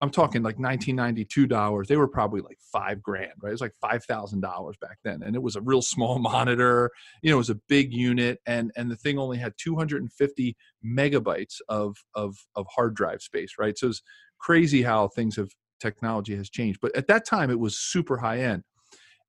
I'm 0.00 0.10
talking 0.10 0.42
like 0.42 0.58
1992 0.58 1.46
dollars. 1.46 1.86
They 1.86 1.96
were 1.96 2.08
probably 2.08 2.40
like 2.40 2.58
five 2.72 3.00
grand, 3.00 3.30
right? 3.40 3.50
It 3.50 3.52
was 3.52 3.60
like 3.60 3.76
five 3.80 4.04
thousand 4.04 4.40
dollars 4.40 4.76
back 4.80 4.98
then, 5.04 5.22
and 5.22 5.36
it 5.36 5.42
was 5.42 5.54
a 5.54 5.60
real 5.60 5.80
small 5.80 6.18
monitor. 6.32 6.90
You 7.22 7.30
know, 7.30 7.36
it 7.36 7.38
was 7.38 7.50
a 7.50 7.60
big 7.68 7.92
unit, 7.92 8.40
and 8.44 8.72
and 8.76 8.90
the 8.90 8.96
thing 8.96 9.18
only 9.18 9.38
had 9.38 9.54
250 9.56 10.56
megabytes 10.84 11.60
of 11.68 11.96
of 12.14 12.36
of 12.56 12.66
hard 12.74 12.96
drive 12.96 13.22
space, 13.22 13.52
right? 13.56 13.78
So 13.78 13.88
it's 13.88 14.02
crazy 14.40 14.82
how 14.82 15.08
things 15.08 15.36
have 15.36 15.50
technology 15.80 16.34
has 16.34 16.50
changed. 16.50 16.80
But 16.82 16.96
at 16.96 17.06
that 17.06 17.24
time, 17.24 17.50
it 17.50 17.60
was 17.60 17.78
super 17.78 18.18
high 18.18 18.40
end, 18.40 18.64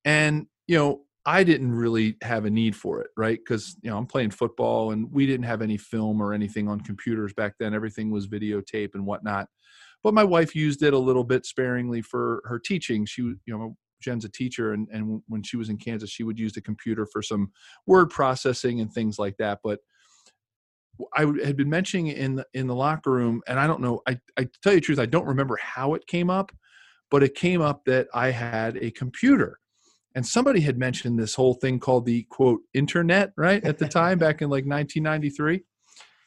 and 0.03 0.47
you 0.65 0.77
know, 0.79 1.04
I 1.25 1.43
didn't 1.43 1.71
really 1.71 2.17
have 2.21 2.45
a 2.45 2.49
need 2.49 2.75
for 2.75 3.01
it, 3.01 3.09
right? 3.17 3.39
Because 3.39 3.75
you 3.81 3.89
know 3.89 3.97
I'm 3.97 4.05
playing 4.05 4.31
football, 4.31 4.91
and 4.91 5.11
we 5.11 5.25
didn't 5.25 5.45
have 5.45 5.61
any 5.61 5.77
film 5.77 6.21
or 6.21 6.33
anything 6.33 6.67
on 6.67 6.79
computers 6.81 7.33
back 7.33 7.55
then. 7.59 7.73
Everything 7.73 8.11
was 8.11 8.27
videotape 8.27 8.93
and 8.93 9.05
whatnot 9.05 9.47
but 10.05 10.13
my 10.13 10.23
wife 10.23 10.55
used 10.55 10.83
it 10.83 10.93
a 10.93 10.99
little 10.99 11.23
bit 11.23 11.47
sparingly 11.47 11.99
for 11.99 12.43
her 12.45 12.59
teaching. 12.59 13.07
She, 13.07 13.23
you 13.23 13.39
know, 13.47 13.75
Jen's 13.99 14.23
a 14.23 14.29
teacher, 14.29 14.73
and, 14.73 14.87
and 14.93 15.23
when 15.27 15.41
she 15.41 15.57
was 15.57 15.69
in 15.69 15.77
Kansas, 15.77 16.11
she 16.11 16.21
would 16.21 16.37
use 16.37 16.53
the 16.53 16.61
computer 16.61 17.07
for 17.07 17.23
some 17.23 17.51
word 17.87 18.11
processing 18.11 18.81
and 18.81 18.93
things 18.93 19.17
like 19.17 19.35
that. 19.37 19.61
But 19.63 19.79
I 21.15 21.21
had 21.43 21.57
been 21.57 21.71
mentioning 21.71 22.09
in 22.09 22.35
the 22.35 22.45
in 22.53 22.67
the 22.67 22.75
locker 22.75 23.09
room, 23.09 23.41
and 23.47 23.59
I 23.59 23.65
don't 23.65 23.81
know. 23.81 24.03
I 24.07 24.19
I 24.37 24.47
tell 24.61 24.73
you 24.73 24.79
the 24.79 24.85
truth, 24.85 24.99
I 24.99 25.07
don't 25.07 25.25
remember 25.25 25.57
how 25.59 25.95
it 25.95 26.05
came 26.05 26.29
up, 26.29 26.51
but 27.09 27.23
it 27.23 27.33
came 27.33 27.61
up 27.61 27.83
that 27.85 28.07
I 28.13 28.29
had 28.29 28.77
a 28.77 28.91
computer, 28.91 29.59
and 30.15 30.25
somebody 30.25 30.61
had 30.61 30.77
mentioned 30.77 31.19
this 31.19 31.35
whole 31.35 31.53
thing 31.53 31.79
called 31.79 32.05
the 32.05 32.23
quote 32.29 32.61
internet 32.73 33.31
right 33.37 33.63
at 33.63 33.77
the 33.77 33.87
time 33.87 34.17
back 34.17 34.41
in 34.41 34.49
like 34.49 34.65
1993 34.65 35.61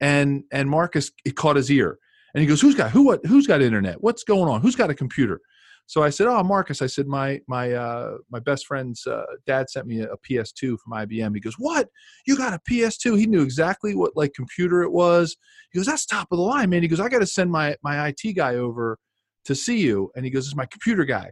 and 0.00 0.44
and 0.52 0.68
Marcus 0.68 1.10
it 1.24 1.36
caught 1.36 1.56
his 1.56 1.70
ear, 1.70 1.98
and 2.34 2.40
he 2.40 2.46
goes, 2.46 2.60
"Who's 2.60 2.74
got 2.74 2.90
who? 2.90 3.02
What? 3.04 3.24
Who's 3.26 3.46
got 3.46 3.62
internet? 3.62 4.02
What's 4.02 4.24
going 4.24 4.48
on? 4.48 4.60
Who's 4.60 4.76
got 4.76 4.90
a 4.90 4.94
computer?" 4.94 5.40
So 5.86 6.02
I 6.02 6.10
said, 6.10 6.26
"Oh, 6.26 6.42
Marcus." 6.42 6.82
I 6.82 6.86
said, 6.86 7.06
"My 7.06 7.40
my 7.48 7.72
uh, 7.72 8.18
my 8.30 8.38
best 8.40 8.66
friend's 8.66 9.06
uh, 9.06 9.24
dad 9.46 9.70
sent 9.70 9.86
me 9.86 10.00
a, 10.00 10.12
a 10.12 10.18
PS2 10.18 10.78
from 10.78 10.92
IBM." 10.92 11.34
He 11.34 11.40
goes, 11.40 11.54
"What? 11.58 11.88
You 12.26 12.36
got 12.36 12.54
a 12.54 12.60
PS2?" 12.70 13.18
He 13.18 13.26
knew 13.26 13.42
exactly 13.42 13.94
what 13.94 14.16
like 14.16 14.34
computer 14.34 14.82
it 14.82 14.92
was. 14.92 15.36
He 15.72 15.78
goes, 15.78 15.86
"That's 15.86 16.06
top 16.06 16.28
of 16.30 16.38
the 16.38 16.44
line, 16.44 16.70
man." 16.70 16.82
He 16.82 16.88
goes, 16.88 17.00
"I 17.00 17.08
got 17.08 17.20
to 17.20 17.26
send 17.26 17.50
my 17.50 17.76
my 17.82 18.08
IT 18.08 18.34
guy 18.36 18.56
over 18.56 18.98
to 19.46 19.54
see 19.54 19.78
you," 19.78 20.10
and 20.14 20.24
he 20.24 20.30
goes, 20.30 20.44
"This 20.44 20.48
is 20.48 20.56
my 20.56 20.66
computer 20.66 21.04
guy." 21.04 21.30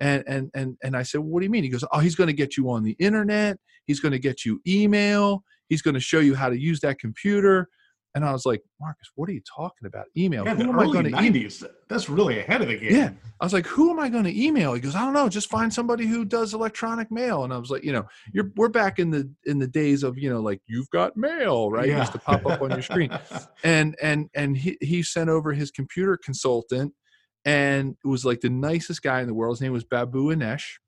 And 0.00 0.24
and 0.26 0.50
and 0.54 0.76
and 0.82 0.96
I 0.96 1.02
said, 1.04 1.20
well, 1.20 1.28
"What 1.28 1.40
do 1.40 1.44
you 1.46 1.50
mean?" 1.50 1.62
He 1.62 1.68
goes, 1.68 1.84
"Oh, 1.92 2.00
he's 2.00 2.16
going 2.16 2.26
to 2.28 2.32
get 2.34 2.56
you 2.56 2.70
on 2.70 2.82
the 2.82 2.96
internet. 2.98 3.58
He's 3.86 4.00
going 4.00 4.12
to 4.12 4.18
get 4.18 4.44
you 4.44 4.60
email. 4.66 5.44
He's 5.68 5.82
going 5.82 5.94
to 5.94 6.00
show 6.00 6.18
you 6.20 6.34
how 6.34 6.48
to 6.48 6.58
use 6.58 6.80
that 6.80 6.98
computer." 6.98 7.68
And 8.16 8.24
I 8.24 8.30
was 8.30 8.46
like, 8.46 8.62
Marcus, 8.80 9.10
what 9.16 9.28
are 9.28 9.32
you 9.32 9.40
talking 9.40 9.86
about? 9.86 10.04
Email. 10.16 10.44
Yeah, 10.44 10.54
who 10.54 10.68
am 10.68 10.78
I 10.78 10.84
going 10.84 11.10
to 11.12 11.20
email? 11.20 11.50
That's 11.88 12.08
really 12.08 12.38
ahead 12.38 12.62
of 12.62 12.68
the 12.68 12.76
game. 12.78 12.94
Yeah. 12.94 13.10
I 13.40 13.44
was 13.44 13.52
like, 13.52 13.66
who 13.66 13.90
am 13.90 13.98
I 13.98 14.08
going 14.08 14.22
to 14.22 14.40
email? 14.40 14.72
He 14.72 14.80
goes, 14.80 14.94
I 14.94 15.00
don't 15.00 15.14
know. 15.14 15.28
Just 15.28 15.50
find 15.50 15.74
somebody 15.74 16.06
who 16.06 16.24
does 16.24 16.54
electronic 16.54 17.10
mail. 17.10 17.42
And 17.42 17.52
I 17.52 17.58
was 17.58 17.70
like, 17.70 17.82
you 17.82 17.92
know, 17.92 18.04
you're 18.32 18.52
we're 18.54 18.68
back 18.68 19.00
in 19.00 19.10
the 19.10 19.28
in 19.46 19.58
the 19.58 19.66
days 19.66 20.04
of, 20.04 20.16
you 20.16 20.30
know, 20.30 20.40
like 20.40 20.60
you've 20.68 20.88
got 20.90 21.16
mail, 21.16 21.72
right? 21.72 21.86
It 21.86 21.90
Yeah. 21.90 22.00
used 22.00 22.12
to 22.12 22.20
pop 22.20 22.46
up 22.46 22.62
on 22.62 22.70
your 22.70 22.82
screen. 22.82 23.10
And 23.64 23.96
and 24.00 24.28
and 24.36 24.56
he 24.56 24.78
he 24.80 25.02
sent 25.02 25.28
over 25.28 25.52
his 25.52 25.72
computer 25.72 26.16
consultant 26.16 26.92
and 27.44 27.96
it 28.04 28.08
was 28.08 28.24
like 28.24 28.40
the 28.40 28.50
nicest 28.50 29.02
guy 29.02 29.20
in 29.20 29.26
the 29.26 29.34
world. 29.34 29.56
His 29.56 29.60
name 29.60 29.72
was 29.72 29.84
Babu 29.84 30.34
Anesh. 30.34 30.78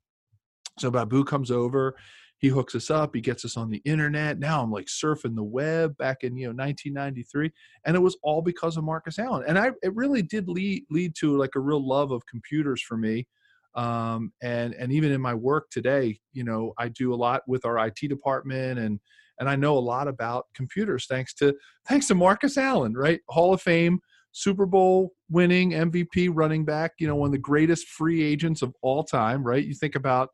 So 0.79 0.91
Babu 0.91 1.23
comes 1.23 1.51
over, 1.51 1.95
he 2.39 2.49
hooks 2.49 2.75
us 2.75 2.91
up, 2.91 3.15
he 3.15 3.21
gets 3.21 3.45
us 3.45 3.57
on 3.57 3.69
the 3.69 3.81
internet. 3.83 4.37
Now 4.37 4.61
I'm 4.61 4.71
like 4.71 4.85
surfing 4.85 5.35
the 5.35 5.43
web 5.43 5.97
back 5.97 6.23
in 6.23 6.35
you 6.35 6.45
know 6.45 6.63
1993, 6.63 7.51
and 7.85 7.95
it 7.95 7.99
was 7.99 8.17
all 8.21 8.41
because 8.41 8.77
of 8.77 8.83
Marcus 8.83 9.19
Allen. 9.19 9.43
And 9.47 9.57
I 9.57 9.71
it 9.81 9.95
really 9.95 10.21
did 10.21 10.47
lead 10.47 10.83
lead 10.89 11.15
to 11.19 11.37
like 11.37 11.55
a 11.55 11.59
real 11.59 11.85
love 11.85 12.11
of 12.11 12.25
computers 12.27 12.81
for 12.81 12.97
me. 12.97 13.27
Um, 13.75 14.31
and 14.41 14.73
and 14.75 14.91
even 14.91 15.11
in 15.11 15.21
my 15.21 15.33
work 15.33 15.69
today, 15.69 16.19
you 16.33 16.43
know, 16.43 16.73
I 16.77 16.89
do 16.89 17.13
a 17.13 17.15
lot 17.15 17.41
with 17.47 17.65
our 17.65 17.85
IT 17.87 18.07
department 18.07 18.79
and 18.79 18.99
and 19.39 19.49
I 19.49 19.55
know 19.55 19.77
a 19.77 19.79
lot 19.79 20.07
about 20.07 20.47
computers 20.55 21.05
thanks 21.07 21.33
to 21.35 21.55
thanks 21.87 22.07
to 22.07 22.15
Marcus 22.15 22.57
Allen, 22.57 22.93
right? 22.93 23.19
Hall 23.29 23.53
of 23.53 23.61
Fame, 23.61 23.99
Super 24.31 24.65
Bowl 24.65 25.13
winning 25.29 25.71
MVP 25.71 26.29
running 26.31 26.65
back, 26.65 26.93
you 26.99 27.07
know, 27.07 27.15
one 27.15 27.27
of 27.27 27.31
the 27.33 27.37
greatest 27.37 27.87
free 27.87 28.23
agents 28.23 28.61
of 28.61 28.73
all 28.81 29.03
time, 29.03 29.43
right? 29.43 29.63
You 29.63 29.73
think 29.73 29.95
about, 29.95 30.29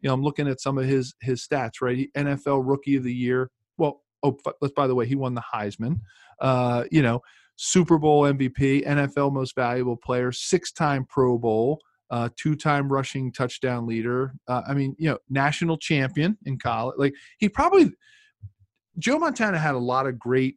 you 0.00 0.08
know, 0.08 0.14
I'm 0.14 0.22
looking 0.22 0.48
at 0.48 0.60
some 0.60 0.78
of 0.78 0.84
his 0.84 1.14
his 1.20 1.46
stats, 1.46 1.80
right? 1.80 1.96
He, 1.96 2.10
NFL 2.16 2.62
Rookie 2.64 2.96
of 2.96 3.04
the 3.04 3.14
Year. 3.14 3.50
Well, 3.78 4.02
oh, 4.22 4.38
let's 4.60 4.74
by 4.74 4.86
the 4.86 4.94
way, 4.94 5.06
he 5.06 5.14
won 5.14 5.34
the 5.34 5.42
Heisman. 5.54 6.00
Uh, 6.40 6.84
you 6.90 7.02
know, 7.02 7.20
Super 7.56 7.98
Bowl 7.98 8.22
MVP, 8.22 8.86
NFL 8.86 9.32
Most 9.32 9.54
Valuable 9.54 9.96
Player, 9.96 10.32
six-time 10.32 11.06
Pro 11.08 11.38
Bowl, 11.38 11.80
uh, 12.10 12.28
two-time 12.36 12.90
rushing 12.90 13.32
touchdown 13.32 13.86
leader. 13.86 14.34
Uh, 14.48 14.62
I 14.68 14.74
mean, 14.74 14.94
you 14.98 15.08
know, 15.08 15.18
national 15.30 15.78
champion 15.78 16.36
in 16.44 16.58
college. 16.58 16.96
Like 16.98 17.14
he 17.38 17.48
probably 17.48 17.92
Joe 18.98 19.18
Montana 19.18 19.58
had 19.58 19.74
a 19.74 19.78
lot 19.78 20.06
of 20.06 20.18
great 20.18 20.56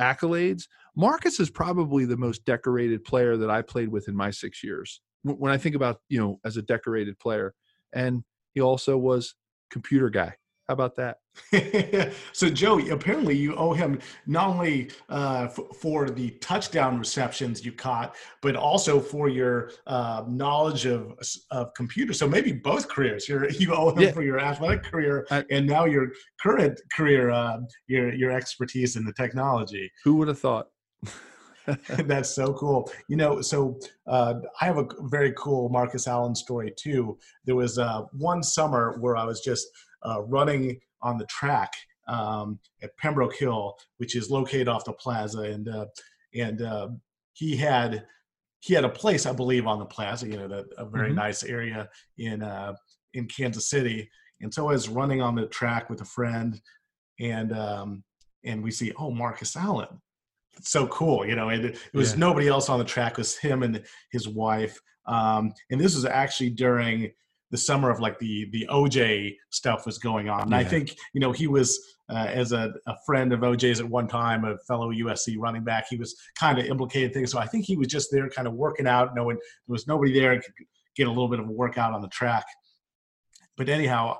accolades. 0.00 0.64
Marcus 0.96 1.40
is 1.40 1.50
probably 1.50 2.04
the 2.04 2.16
most 2.16 2.44
decorated 2.44 3.04
player 3.04 3.36
that 3.36 3.50
I 3.50 3.62
played 3.62 3.88
with 3.88 4.08
in 4.08 4.16
my 4.16 4.30
six 4.30 4.62
years. 4.62 5.00
When 5.24 5.52
I 5.52 5.56
think 5.58 5.74
about 5.74 6.00
you 6.08 6.20
know 6.20 6.40
as 6.44 6.56
a 6.56 6.62
decorated 6.62 7.18
player, 7.18 7.54
and 7.92 8.24
he 8.54 8.60
also 8.60 8.96
was 8.98 9.34
computer 9.70 10.10
guy. 10.10 10.34
How 10.68 10.74
about 10.74 10.94
that? 10.96 11.16
so 12.32 12.48
Joe, 12.48 12.78
apparently 12.90 13.36
you 13.36 13.54
owe 13.56 13.72
him 13.72 13.98
not 14.26 14.48
only 14.48 14.90
uh, 15.08 15.48
f- 15.50 15.58
for 15.76 16.08
the 16.08 16.30
touchdown 16.40 16.98
receptions 16.98 17.64
you 17.64 17.72
caught, 17.72 18.14
but 18.42 18.54
also 18.54 19.00
for 19.00 19.28
your 19.28 19.70
uh, 19.86 20.24
knowledge 20.28 20.86
of 20.86 21.14
of 21.50 21.72
computers. 21.74 22.18
So 22.18 22.28
maybe 22.28 22.52
both 22.52 22.88
careers. 22.88 23.28
You're, 23.28 23.50
you 23.50 23.74
owe 23.74 23.90
him 23.90 24.02
Yeah. 24.02 24.12
for 24.12 24.22
your 24.22 24.38
athletic 24.38 24.84
career 24.84 25.26
I- 25.30 25.44
and 25.50 25.66
now 25.66 25.84
your 25.84 26.08
current 26.40 26.80
career, 26.96 27.30
uh, 27.30 27.58
your 27.88 28.12
your 28.14 28.30
expertise 28.30 28.96
in 28.96 29.04
the 29.04 29.12
technology. 29.14 29.90
Who 30.04 30.16
would 30.16 30.28
have 30.28 30.38
thought? 30.38 30.68
That's 31.88 32.30
so 32.34 32.52
cool. 32.54 32.90
You 33.08 33.16
know, 33.16 33.40
so 33.40 33.78
uh, 34.06 34.34
I 34.60 34.64
have 34.64 34.78
a 34.78 34.86
very 35.02 35.32
cool 35.36 35.68
Marcus 35.68 36.08
Allen 36.08 36.34
story 36.34 36.72
too. 36.76 37.18
There 37.44 37.54
was 37.56 37.78
uh, 37.78 38.02
one 38.12 38.42
summer 38.42 38.96
where 39.00 39.16
I 39.16 39.24
was 39.24 39.40
just 39.40 39.66
uh, 40.04 40.22
running 40.22 40.80
on 41.02 41.18
the 41.18 41.26
track 41.26 41.72
um, 42.08 42.58
at 42.82 42.96
Pembroke 42.98 43.36
Hill, 43.36 43.76
which 43.98 44.16
is 44.16 44.30
located 44.30 44.68
off 44.68 44.84
the 44.84 44.92
plaza, 44.92 45.40
and 45.42 45.68
uh, 45.68 45.86
and 46.34 46.62
uh, 46.62 46.88
he 47.32 47.56
had 47.56 48.06
he 48.60 48.74
had 48.74 48.84
a 48.84 48.88
place, 48.88 49.26
I 49.26 49.32
believe, 49.32 49.66
on 49.66 49.78
the 49.78 49.84
plaza. 49.86 50.28
You 50.28 50.38
know, 50.38 50.48
that 50.48 50.64
a 50.78 50.84
very 50.84 51.10
Mhm. 51.12 51.16
nice 51.16 51.44
area 51.44 51.88
in 52.18 52.42
uh, 52.42 52.74
in 53.14 53.26
Kansas 53.26 53.68
City. 53.70 54.10
And 54.40 54.52
so 54.52 54.68
I 54.68 54.72
was 54.72 54.88
running 54.88 55.22
on 55.22 55.36
the 55.36 55.46
track 55.46 55.88
with 55.88 56.00
a 56.00 56.04
friend, 56.04 56.60
and 57.20 57.52
um, 57.56 58.02
and 58.44 58.62
we 58.64 58.72
see, 58.72 58.92
oh, 58.98 59.12
Marcus 59.12 59.56
Allen 59.56 60.00
so 60.60 60.86
cool 60.88 61.26
you 61.26 61.34
know 61.34 61.48
and 61.48 61.64
it, 61.64 61.74
it 61.92 61.96
was 61.96 62.12
Yeah. 62.12 62.18
nobody 62.18 62.48
else 62.48 62.68
on 62.68 62.78
the 62.78 62.84
track 62.84 63.12
it 63.12 63.18
was 63.18 63.36
him 63.36 63.62
and 63.62 63.82
his 64.10 64.28
wife 64.28 64.80
um 65.06 65.52
and 65.70 65.80
this 65.80 65.94
was 65.94 66.04
actually 66.04 66.50
during 66.50 67.12
the 67.50 67.56
summer 67.58 67.90
of 67.90 68.00
like 68.00 68.18
the 68.18 68.48
the 68.52 68.66
oj 68.70 69.34
stuff 69.50 69.86
was 69.86 69.98
going 69.98 70.28
on 70.28 70.42
and 70.42 70.54
i 70.54 70.62
think 70.64 70.94
you 71.14 71.20
know 71.20 71.32
he 71.32 71.46
was 71.46 71.96
uh, 72.10 72.26
as 72.28 72.52
a, 72.52 72.72
a 72.86 72.94
friend 73.06 73.32
of 73.32 73.40
oj's 73.40 73.80
at 73.80 73.88
one 73.88 74.06
time 74.06 74.44
a 74.44 74.56
fellow 74.58 74.92
usc 74.92 75.34
running 75.38 75.64
back 75.64 75.86
he 75.88 75.96
was 75.96 76.14
kind 76.34 76.58
of 76.58 76.66
implicated 76.66 77.12
things 77.12 77.30
so 77.30 77.38
i 77.38 77.46
think 77.46 77.64
he 77.64 77.76
was 77.76 77.88
just 77.88 78.10
there 78.12 78.28
kind 78.28 78.46
of 78.46 78.54
working 78.54 78.86
out 78.86 79.14
knowing 79.14 79.36
there 79.36 79.72
was 79.72 79.86
nobody 79.86 80.12
there 80.12 80.32
and 80.32 80.42
could 80.42 80.54
get 80.94 81.06
a 81.06 81.10
little 81.10 81.28
bit 81.28 81.40
of 81.40 81.48
a 81.48 81.52
workout 81.52 81.92
on 81.92 82.02
the 82.02 82.08
track 82.08 82.44
but 83.56 83.68
anyhow 83.68 84.16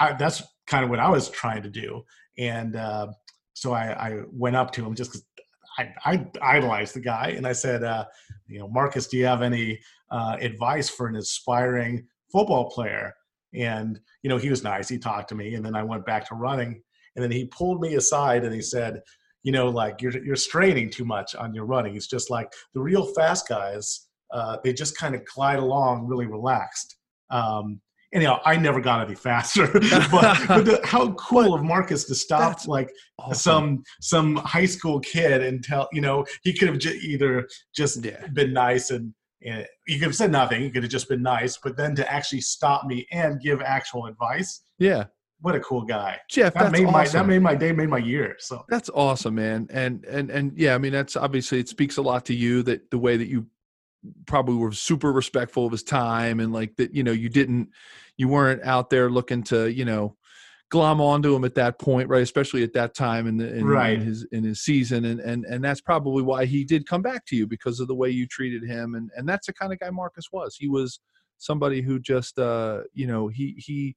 I, 0.00 0.12
that's 0.14 0.42
kind 0.66 0.84
of 0.84 0.90
what 0.90 0.98
i 0.98 1.08
was 1.08 1.28
trying 1.30 1.62
to 1.62 1.70
do 1.70 2.04
and 2.38 2.76
uh, 2.76 3.06
so 3.54 3.72
I, 3.72 4.08
I 4.08 4.20
went 4.30 4.54
up 4.54 4.70
to 4.72 4.84
him 4.84 4.94
just 4.94 5.24
I, 5.78 5.92
I 6.04 6.26
idolized 6.40 6.94
the 6.94 7.00
guy 7.00 7.34
and 7.36 7.46
I 7.46 7.52
said, 7.52 7.84
uh, 7.84 8.06
you 8.46 8.58
know, 8.58 8.68
Marcus, 8.68 9.06
do 9.06 9.16
you 9.16 9.26
have 9.26 9.42
any 9.42 9.78
uh, 10.10 10.36
advice 10.40 10.88
for 10.88 11.06
an 11.06 11.16
aspiring 11.16 12.06
football 12.32 12.70
player? 12.70 13.14
And, 13.54 14.00
you 14.22 14.28
know, 14.28 14.36
he 14.36 14.50
was 14.50 14.62
nice. 14.62 14.88
He 14.88 14.98
talked 14.98 15.28
to 15.30 15.34
me 15.34 15.54
and 15.54 15.64
then 15.64 15.74
I 15.74 15.82
went 15.82 16.06
back 16.06 16.28
to 16.28 16.34
running 16.34 16.82
and 17.14 17.22
then 17.22 17.30
he 17.30 17.46
pulled 17.46 17.80
me 17.80 17.94
aside 17.94 18.44
and 18.44 18.54
he 18.54 18.62
said, 18.62 19.02
you 19.42 19.52
know, 19.52 19.68
like 19.68 20.02
you're, 20.02 20.16
you're 20.24 20.36
straining 20.36 20.90
too 20.90 21.04
much 21.04 21.34
on 21.34 21.54
your 21.54 21.64
running. 21.64 21.94
It's 21.94 22.08
just 22.08 22.30
like 22.30 22.52
the 22.74 22.80
real 22.80 23.06
fast 23.14 23.48
guys, 23.48 24.08
uh, 24.32 24.56
they 24.64 24.72
just 24.72 24.98
kind 24.98 25.14
of 25.14 25.24
glide 25.24 25.58
along 25.58 26.06
really 26.06 26.26
relaxed. 26.26 26.96
Um, 27.30 27.80
anyhow, 28.12 28.40
I 28.44 28.56
never 28.56 28.80
got 28.80 29.04
any 29.06 29.14
faster, 29.14 29.66
but, 29.72 30.38
but 30.48 30.64
the, 30.64 30.80
how 30.84 31.12
cool 31.12 31.54
of 31.54 31.62
Marcus 31.62 32.04
to 32.04 32.14
stop 32.14 32.40
That's 32.40 32.66
like 32.68 32.90
Awesome. 33.18 33.34
some 33.34 33.82
some 34.00 34.36
high 34.36 34.66
school 34.66 35.00
kid 35.00 35.42
and 35.42 35.62
tell 35.64 35.88
you 35.92 36.00
know 36.02 36.24
he 36.42 36.52
could 36.52 36.68
have 36.68 36.78
j- 36.78 36.96
either 37.02 37.48
just 37.74 38.04
Yeah. 38.04 38.26
been 38.34 38.52
nice 38.52 38.90
and, 38.90 39.14
and 39.44 39.66
he 39.86 39.94
could 39.98 40.06
have 40.08 40.16
said 40.16 40.30
nothing 40.30 40.60
he 40.62 40.70
could 40.70 40.82
have 40.82 40.92
just 40.92 41.08
been 41.08 41.22
nice 41.22 41.58
but 41.62 41.76
then 41.76 41.94
to 41.96 42.12
actually 42.12 42.42
stop 42.42 42.84
me 42.86 43.06
and 43.12 43.40
give 43.40 43.60
actual 43.62 44.06
advice 44.06 44.62
Yeah, 44.78 45.04
what 45.40 45.54
a 45.54 45.60
cool 45.60 45.82
guy 45.82 46.18
Jeff. 46.30 46.52
that 46.54 46.72
made 46.72 46.84
my 46.84 47.06
that 47.08 47.26
made 47.26 47.40
my 47.42 47.54
day 47.54 47.72
made 47.72 47.88
my 47.88 47.98
year 47.98 48.36
so 48.38 48.64
That's 48.68 48.90
awesome, 48.90 49.34
man. 49.36 49.66
And 49.70 50.04
and 50.04 50.30
and 50.30 50.52
yeah, 50.58 50.74
I 50.74 50.78
mean 50.78 50.92
that's 50.92 51.16
obviously 51.16 51.58
it 51.60 51.68
speaks 51.68 51.96
a 51.96 52.02
lot 52.02 52.24
to 52.26 52.34
you 52.34 52.62
that 52.64 52.90
the 52.90 52.98
way 52.98 53.16
that 53.16 53.28
you 53.28 53.46
probably 54.26 54.56
were 54.56 54.72
super 54.72 55.12
respectful 55.12 55.66
of 55.66 55.72
his 55.72 55.82
time 55.82 56.40
and 56.40 56.52
like 56.52 56.76
that 56.76 56.94
you 56.94 57.02
know 57.02 57.12
you 57.12 57.28
didn't 57.28 57.68
you 58.16 58.28
weren't 58.28 58.62
out 58.64 58.90
there 58.90 59.10
looking 59.10 59.42
to 59.42 59.70
you 59.70 59.84
know 59.84 60.16
glom 60.70 61.00
onto 61.00 61.34
him 61.34 61.44
at 61.44 61.54
that 61.54 61.78
point 61.78 62.08
right 62.08 62.22
especially 62.22 62.62
at 62.62 62.72
that 62.72 62.94
time 62.94 63.26
in 63.26 63.36
the 63.36 63.54
in, 63.54 63.66
Right. 63.66 63.94
in 63.94 64.00
his 64.00 64.26
in 64.32 64.44
his 64.44 64.60
season 64.62 65.04
and 65.04 65.20
and 65.20 65.44
and 65.44 65.62
that's 65.64 65.80
probably 65.80 66.22
why 66.22 66.44
he 66.44 66.64
did 66.64 66.88
come 66.88 67.02
back 67.02 67.24
to 67.26 67.36
you 67.36 67.46
because 67.46 67.78
of 67.80 67.88
the 67.88 67.94
way 67.94 68.10
you 68.10 68.26
treated 68.26 68.64
him 68.64 68.94
and 68.94 69.10
and 69.16 69.28
that's 69.28 69.46
the 69.46 69.52
kind 69.52 69.72
of 69.72 69.78
guy 69.78 69.90
Marcus 69.90 70.26
was 70.32 70.56
he 70.56 70.68
was 70.68 71.00
somebody 71.38 71.82
who 71.82 71.98
just 72.00 72.38
uh 72.38 72.80
you 72.94 73.06
know 73.06 73.28
he 73.28 73.54
he 73.58 73.94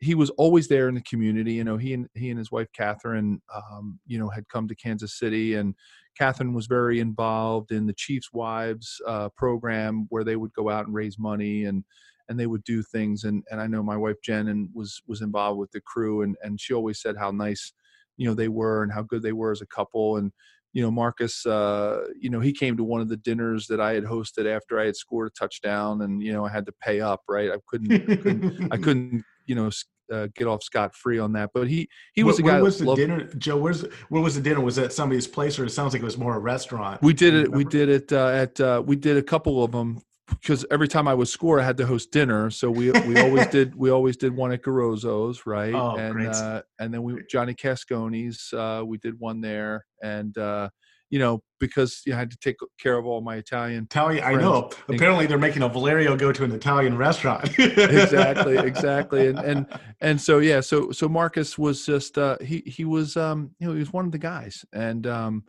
he 0.00 0.14
was 0.14 0.30
always 0.30 0.68
there 0.68 0.88
in 0.88 0.94
the 0.94 1.00
community. 1.02 1.54
You 1.54 1.64
know, 1.64 1.76
he 1.76 1.94
and 1.94 2.08
he 2.14 2.30
and 2.30 2.38
his 2.38 2.52
wife 2.52 2.68
Catherine, 2.74 3.40
um, 3.54 3.98
you 4.06 4.18
know, 4.18 4.28
had 4.28 4.48
come 4.48 4.68
to 4.68 4.74
Kansas 4.74 5.18
City, 5.18 5.54
and 5.54 5.74
Catherine 6.16 6.54
was 6.54 6.66
very 6.66 7.00
involved 7.00 7.72
in 7.72 7.86
the 7.86 7.92
Chiefs 7.92 8.30
Wives 8.32 9.00
uh, 9.06 9.28
program, 9.30 10.06
where 10.10 10.24
they 10.24 10.36
would 10.36 10.52
go 10.52 10.70
out 10.70 10.86
and 10.86 10.94
raise 10.94 11.18
money 11.18 11.64
and 11.64 11.84
and 12.28 12.40
they 12.40 12.46
would 12.46 12.64
do 12.64 12.82
things. 12.82 13.24
And 13.24 13.42
and 13.50 13.60
I 13.60 13.66
know 13.66 13.82
my 13.82 13.96
wife 13.96 14.16
Jen 14.22 14.48
and 14.48 14.68
was 14.74 15.02
was 15.06 15.22
involved 15.22 15.58
with 15.58 15.70
the 15.72 15.80
crew, 15.80 16.22
and 16.22 16.36
and 16.42 16.60
she 16.60 16.74
always 16.74 17.00
said 17.00 17.16
how 17.16 17.30
nice, 17.30 17.72
you 18.16 18.26
know, 18.26 18.34
they 18.34 18.48
were 18.48 18.82
and 18.82 18.92
how 18.92 19.02
good 19.02 19.22
they 19.22 19.32
were 19.32 19.52
as 19.52 19.60
a 19.60 19.66
couple. 19.66 20.16
And 20.16 20.32
you 20.72 20.82
know, 20.82 20.90
Marcus, 20.90 21.46
uh, 21.46 22.04
you 22.18 22.30
know, 22.30 22.40
he 22.40 22.52
came 22.52 22.76
to 22.76 22.84
one 22.84 23.00
of 23.00 23.08
the 23.08 23.16
dinners 23.16 23.68
that 23.68 23.80
I 23.80 23.92
had 23.92 24.04
hosted 24.04 24.46
after 24.46 24.78
I 24.78 24.86
had 24.86 24.96
scored 24.96 25.28
a 25.28 25.38
touchdown, 25.38 26.02
and 26.02 26.22
you 26.22 26.32
know, 26.32 26.44
I 26.44 26.50
had 26.50 26.66
to 26.66 26.72
pay 26.80 27.00
up. 27.00 27.22
Right, 27.28 27.50
I 27.50 27.58
couldn't, 27.66 27.92
I 27.92 28.16
couldn't 28.16 28.72
I 28.72 28.76
couldn't, 28.84 29.24
you 29.46 29.54
know, 29.54 29.70
uh, 30.12 30.28
get 30.34 30.46
off 30.46 30.62
scot 30.62 30.94
free 30.94 31.18
on 31.18 31.32
that. 31.32 31.50
But 31.54 31.68
he 31.68 31.88
he 32.14 32.24
was 32.24 32.40
where, 32.40 32.52
a 32.52 32.56
guy. 32.56 32.56
Where 32.56 32.64
was 32.64 32.78
the 32.78 32.84
loved, 32.84 32.98
dinner, 32.98 33.24
Joe? 33.38 33.56
Where's 33.56 33.82
where 34.08 34.22
was 34.22 34.34
the 34.34 34.40
dinner? 34.40 34.60
Was 34.60 34.76
that 34.76 34.92
somebody's 34.92 35.26
place, 35.26 35.58
or 35.58 35.64
it 35.64 35.70
sounds 35.70 35.92
like 35.92 36.02
it 36.02 36.04
was 36.04 36.18
more 36.18 36.36
a 36.36 36.40
restaurant? 36.40 37.02
We 37.02 37.14
did 37.14 37.34
it. 37.34 37.50
We 37.50 37.64
did 37.64 37.88
it 37.88 38.12
uh, 38.12 38.28
at. 38.28 38.60
Uh, 38.60 38.82
we 38.84 38.96
did 38.96 39.16
a 39.16 39.22
couple 39.22 39.62
of 39.64 39.72
them 39.72 40.00
because 40.40 40.64
every 40.70 40.88
time 40.88 41.06
I 41.06 41.14
would 41.14 41.28
score, 41.28 41.60
I 41.60 41.64
had 41.64 41.76
to 41.78 41.86
host 41.86 42.10
dinner. 42.10 42.50
So 42.50 42.70
we 42.70 42.90
we 42.90 43.20
always 43.20 43.46
did 43.48 43.74
we 43.74 43.90
always 43.90 44.16
did 44.16 44.34
one 44.34 44.52
at 44.52 44.62
Garozzo's, 44.62 45.46
right? 45.46 45.74
Oh, 45.74 45.96
and 45.96 46.14
great. 46.14 46.28
uh, 46.28 46.62
and 46.78 46.92
then 46.92 47.02
we 47.02 47.22
Johnny 47.30 47.54
Cascone's. 47.54 48.52
Uh, 48.52 48.82
we 48.84 48.98
did 48.98 49.18
one 49.18 49.40
there, 49.40 49.84
and 50.02 50.36
uh, 50.38 50.68
you 51.14 51.20
know 51.20 51.40
because 51.60 52.02
you 52.04 52.10
know, 52.10 52.16
I 52.16 52.18
had 52.18 52.30
to 52.32 52.36
take 52.38 52.56
care 52.80 52.98
of 52.98 53.06
all 53.06 53.20
my 53.20 53.36
Italian. 53.36 53.84
Italian. 53.84 54.24
I 54.24 54.34
know. 54.34 54.68
Apparently, 54.88 55.26
they're 55.26 55.38
making 55.38 55.62
a 55.62 55.68
Valerio 55.68 56.16
go 56.16 56.32
to 56.32 56.42
an 56.42 56.50
Italian 56.50 56.98
restaurant. 56.98 57.56
exactly, 57.56 58.56
exactly, 58.58 59.28
and 59.28 59.38
and 59.38 59.66
and 60.00 60.20
so 60.20 60.40
yeah, 60.40 60.60
so 60.60 60.90
so 60.90 61.08
Marcus 61.08 61.56
was 61.56 61.86
just 61.86 62.18
uh, 62.18 62.36
he 62.40 62.64
he 62.66 62.84
was 62.84 63.16
um 63.16 63.52
you 63.60 63.68
know 63.68 63.74
he 63.74 63.78
was 63.78 63.92
one 63.92 64.06
of 64.06 64.10
the 64.10 64.18
guys, 64.18 64.64
and 64.72 65.06
um 65.06 65.44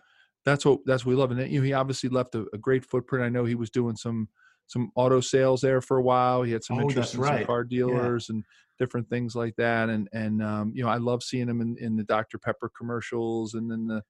that's 0.45 0.63
what 0.65 0.81
that's 0.85 1.03
what 1.03 1.09
we 1.09 1.15
love, 1.15 1.31
and 1.31 1.51
you 1.51 1.59
know 1.59 1.65
he 1.65 1.73
obviously 1.73 2.09
left 2.09 2.35
a, 2.35 2.45
a 2.53 2.59
great 2.59 2.85
footprint. 2.85 3.25
I 3.25 3.29
know 3.29 3.43
he 3.43 3.55
was 3.55 3.71
doing 3.71 3.95
some 3.95 4.29
some 4.67 4.91
auto 4.93 5.19
sales 5.19 5.61
there 5.61 5.81
for 5.81 5.97
a 5.97 6.03
while. 6.03 6.43
He 6.43 6.51
had 6.51 6.63
some 6.63 6.77
Oh, 6.77 6.81
interest 6.81 7.15
in 7.15 7.21
right. 7.21 7.39
some 7.39 7.47
car 7.47 7.63
dealers 7.63 8.29
and 8.29 8.43
different 8.77 9.09
things 9.09 9.35
like 9.35 9.55
that. 9.55 9.89
And 9.89 10.07
and 10.13 10.43
um, 10.43 10.73
you 10.75 10.83
know, 10.83 10.89
I 10.89 10.97
love 10.97 11.23
seeing 11.23 11.49
him 11.49 11.61
in, 11.61 11.75
in 11.79 11.95
the 11.95 12.03
Dr 12.03 12.37
Pepper 12.37 12.69
commercials 12.77 13.55
and 13.55 13.69
then 13.71 13.87
the 13.87 14.03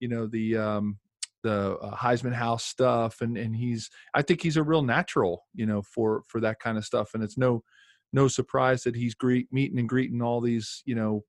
you 0.00 0.08
know 0.08 0.26
the 0.26 0.56
um, 0.56 0.98
the 1.42 1.76
uh, 1.78 1.96
Heisman 1.96 2.34
House 2.34 2.64
stuff. 2.64 3.20
And 3.20 3.36
and 3.36 3.54
he's 3.54 3.90
I 4.14 4.22
think 4.22 4.42
he's 4.42 4.56
a 4.56 4.62
real 4.62 4.82
natural, 4.82 5.44
you 5.54 5.66
know, 5.66 5.82
for 5.82 6.22
for 6.26 6.40
that 6.40 6.60
kind 6.60 6.78
of 6.78 6.84
stuff. 6.84 7.10
And 7.14 7.22
it's 7.22 7.38
no 7.38 7.62
no 8.12 8.28
surprise 8.28 8.82
that 8.82 8.96
he's 8.96 9.14
greet 9.14 9.52
meeting 9.52 9.78
and 9.78 9.88
greeting 9.88 10.22
all 10.22 10.40
these 10.40 10.82
you 10.84 10.94
know 10.94 11.24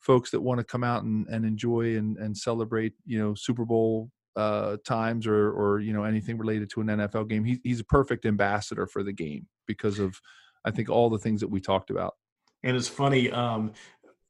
folks 0.00 0.30
that 0.30 0.40
want 0.40 0.58
to 0.58 0.64
come 0.64 0.84
out 0.84 1.02
and, 1.02 1.26
and 1.28 1.44
enjoy 1.44 1.96
and, 1.96 2.16
and 2.18 2.36
celebrate 2.36 2.92
you 3.04 3.18
know 3.18 3.34
Super 3.34 3.64
Bowl 3.64 4.10
uh, 4.36 4.76
times 4.86 5.26
or 5.26 5.50
or 5.52 5.80
you 5.80 5.92
know 5.92 6.04
anything 6.04 6.38
related 6.38 6.70
to 6.70 6.80
an 6.80 6.88
NFL 6.88 7.28
game. 7.28 7.44
He, 7.44 7.60
he's 7.64 7.80
a 7.80 7.84
perfect 7.84 8.26
ambassador 8.26 8.86
for 8.86 9.02
the 9.02 9.12
game 9.12 9.46
because 9.66 9.98
of 9.98 10.20
I 10.64 10.70
think 10.70 10.88
all 10.88 11.10
the 11.10 11.18
things 11.18 11.40
that 11.40 11.48
we 11.48 11.60
talked 11.60 11.90
about. 11.90 12.14
and 12.62 12.76
it's 12.76 12.88
funny. 12.88 13.30
Um, 13.30 13.72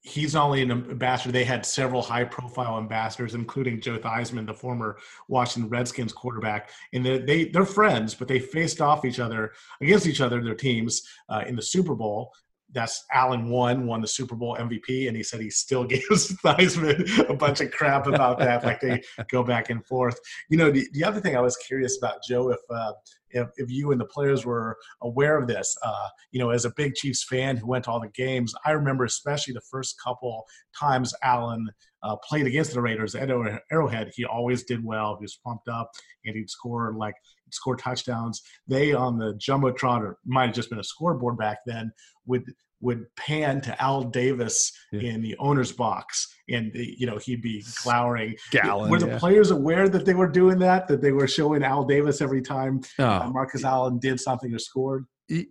he's 0.03 0.37
only 0.37 0.63
an 0.63 0.71
ambassador; 0.71 1.33
they 1.33 1.45
had 1.45 1.67
several 1.67 2.03
high-profile 2.03 2.79
ambassadors, 2.79 3.35
including 3.35 3.81
Joe 3.81 3.99
Theismann, 3.99 4.47
the 4.47 4.55
former 4.55 4.99
Washington 5.29 5.71
Redskins 5.71 6.13
quarterback. 6.13 6.71
And 6.93 7.05
they, 7.05 7.19
they 7.19 7.45
they're 7.47 7.65
friends, 7.65 8.15
but 8.15 8.29
they 8.29 8.39
faced 8.39 8.81
off 8.81 9.05
each 9.05 9.21
other 9.21 9.53
against 9.81 10.07
each 10.07 10.21
other, 10.21 10.43
their 10.43 10.55
teams 10.55 11.03
uh, 11.29 11.45
in 11.47 11.57
the 11.57 11.63
Super 11.63 11.95
Bowl. 11.95 12.33
That's 12.71 13.07
Allen 13.13 13.49
won, 13.49 13.87
won 13.87 14.03
the 14.03 14.07
Super 14.07 14.37
Bowl 14.37 14.57
MVP, 14.57 15.09
and 15.09 15.17
he 15.17 15.23
said 15.23 15.41
he 15.41 15.51
still 15.51 15.85
gives 15.87 16.37
Theismann 16.43 17.29
a 17.29 17.35
bunch 17.35 17.61
of 17.61 17.71
crap 17.71 18.07
about 18.07 18.39
that. 18.41 18.65
like 18.65 18.81
they 18.81 19.03
go 19.31 19.43
back 19.43 19.71
and 19.71 19.85
forth. 19.87 20.19
You 20.51 20.59
know, 20.59 20.71
the, 20.71 20.87
the 20.93 21.03
other 21.03 21.21
thing 21.21 21.37
I 21.37 21.41
was 21.41 21.57
curious 21.57 21.97
about, 21.97 22.23
Joe, 22.23 22.51
if 22.51 22.61
uh, 22.71 22.93
if, 23.31 23.49
if 23.57 23.71
you 23.71 23.93
and 23.93 24.01
the 24.01 24.07
players 24.07 24.45
were 24.45 24.77
aware 25.03 25.39
of 25.39 25.47
this, 25.47 25.77
uh, 25.85 26.09
you 26.31 26.39
know, 26.39 26.51
as 26.51 26.65
a 26.65 26.73
big 26.77 26.95
Chiefs 26.95 27.25
fan 27.25 27.57
who 27.57 27.67
went 27.67 27.85
to 27.85 27.91
all 27.91 28.01
the 28.01 28.09
games, 28.09 28.55
I 28.65 28.73
remember 28.73 29.05
especially 29.05 29.55
the 29.55 29.61
first 29.71 29.97
couple 30.03 30.45
times 30.79 31.15
Allen 31.23 31.69
uh, 32.03 32.17
played 32.17 32.47
against 32.47 32.73
the 32.73 32.81
Raiders 32.81 33.15
at 33.15 33.31
Arrowhead. 33.71 34.13
He 34.15 34.25
always 34.25 34.65
did 34.65 34.85
well. 34.85 35.17
He 35.19 35.25
was 35.25 35.39
pumped 35.45 35.69
up, 35.69 35.91
and 36.25 36.37
he'd 36.37 36.51
score 36.51 36.95
like 36.97 37.15
score 37.51 37.77
touchdowns. 37.77 38.43
They 38.67 38.93
on 38.93 39.19
the 39.19 39.35
jumbotron, 39.35 40.01
or 40.01 40.19
might 40.25 40.47
have 40.47 40.55
just 40.55 40.71
been 40.71 40.79
a 40.79 40.85
scoreboard 40.85 41.39
back 41.39 41.59
then, 41.67 41.93
would 42.27 42.45
would 42.81 43.05
pan 43.17 43.61
to 43.63 43.83
Al 43.83 44.05
Davis 44.05 44.73
Yeah. 44.93 45.01
in 45.13 45.21
the 45.23 45.37
owner's 45.39 45.73
box, 45.73 46.33
and 46.49 46.71
you 46.75 47.07
know 47.07 47.19
he'd 47.19 47.43
be 47.43 47.65
glowering. 47.83 48.37
Gallon, 48.51 48.91
were 48.91 48.99
the 49.01 49.09
yeah. 49.09 49.19
players 49.19 49.51
aware 49.51 49.89
that 49.89 50.05
they 50.05 50.15
were 50.15 50.29
doing 50.29 50.59
that? 50.61 50.87
That 50.89 51.01
they 51.03 51.13
were 51.13 51.27
showing 51.29 51.63
Al 51.65 51.85
Davis 51.85 52.21
every 52.21 52.43
time 52.43 52.81
uh, 52.99 53.23
Oh, 53.25 53.31
Marcus 53.33 53.65
Allen 53.65 53.99
did 53.99 54.21
something 54.21 54.55
or 54.55 54.59
scored? 54.59 55.07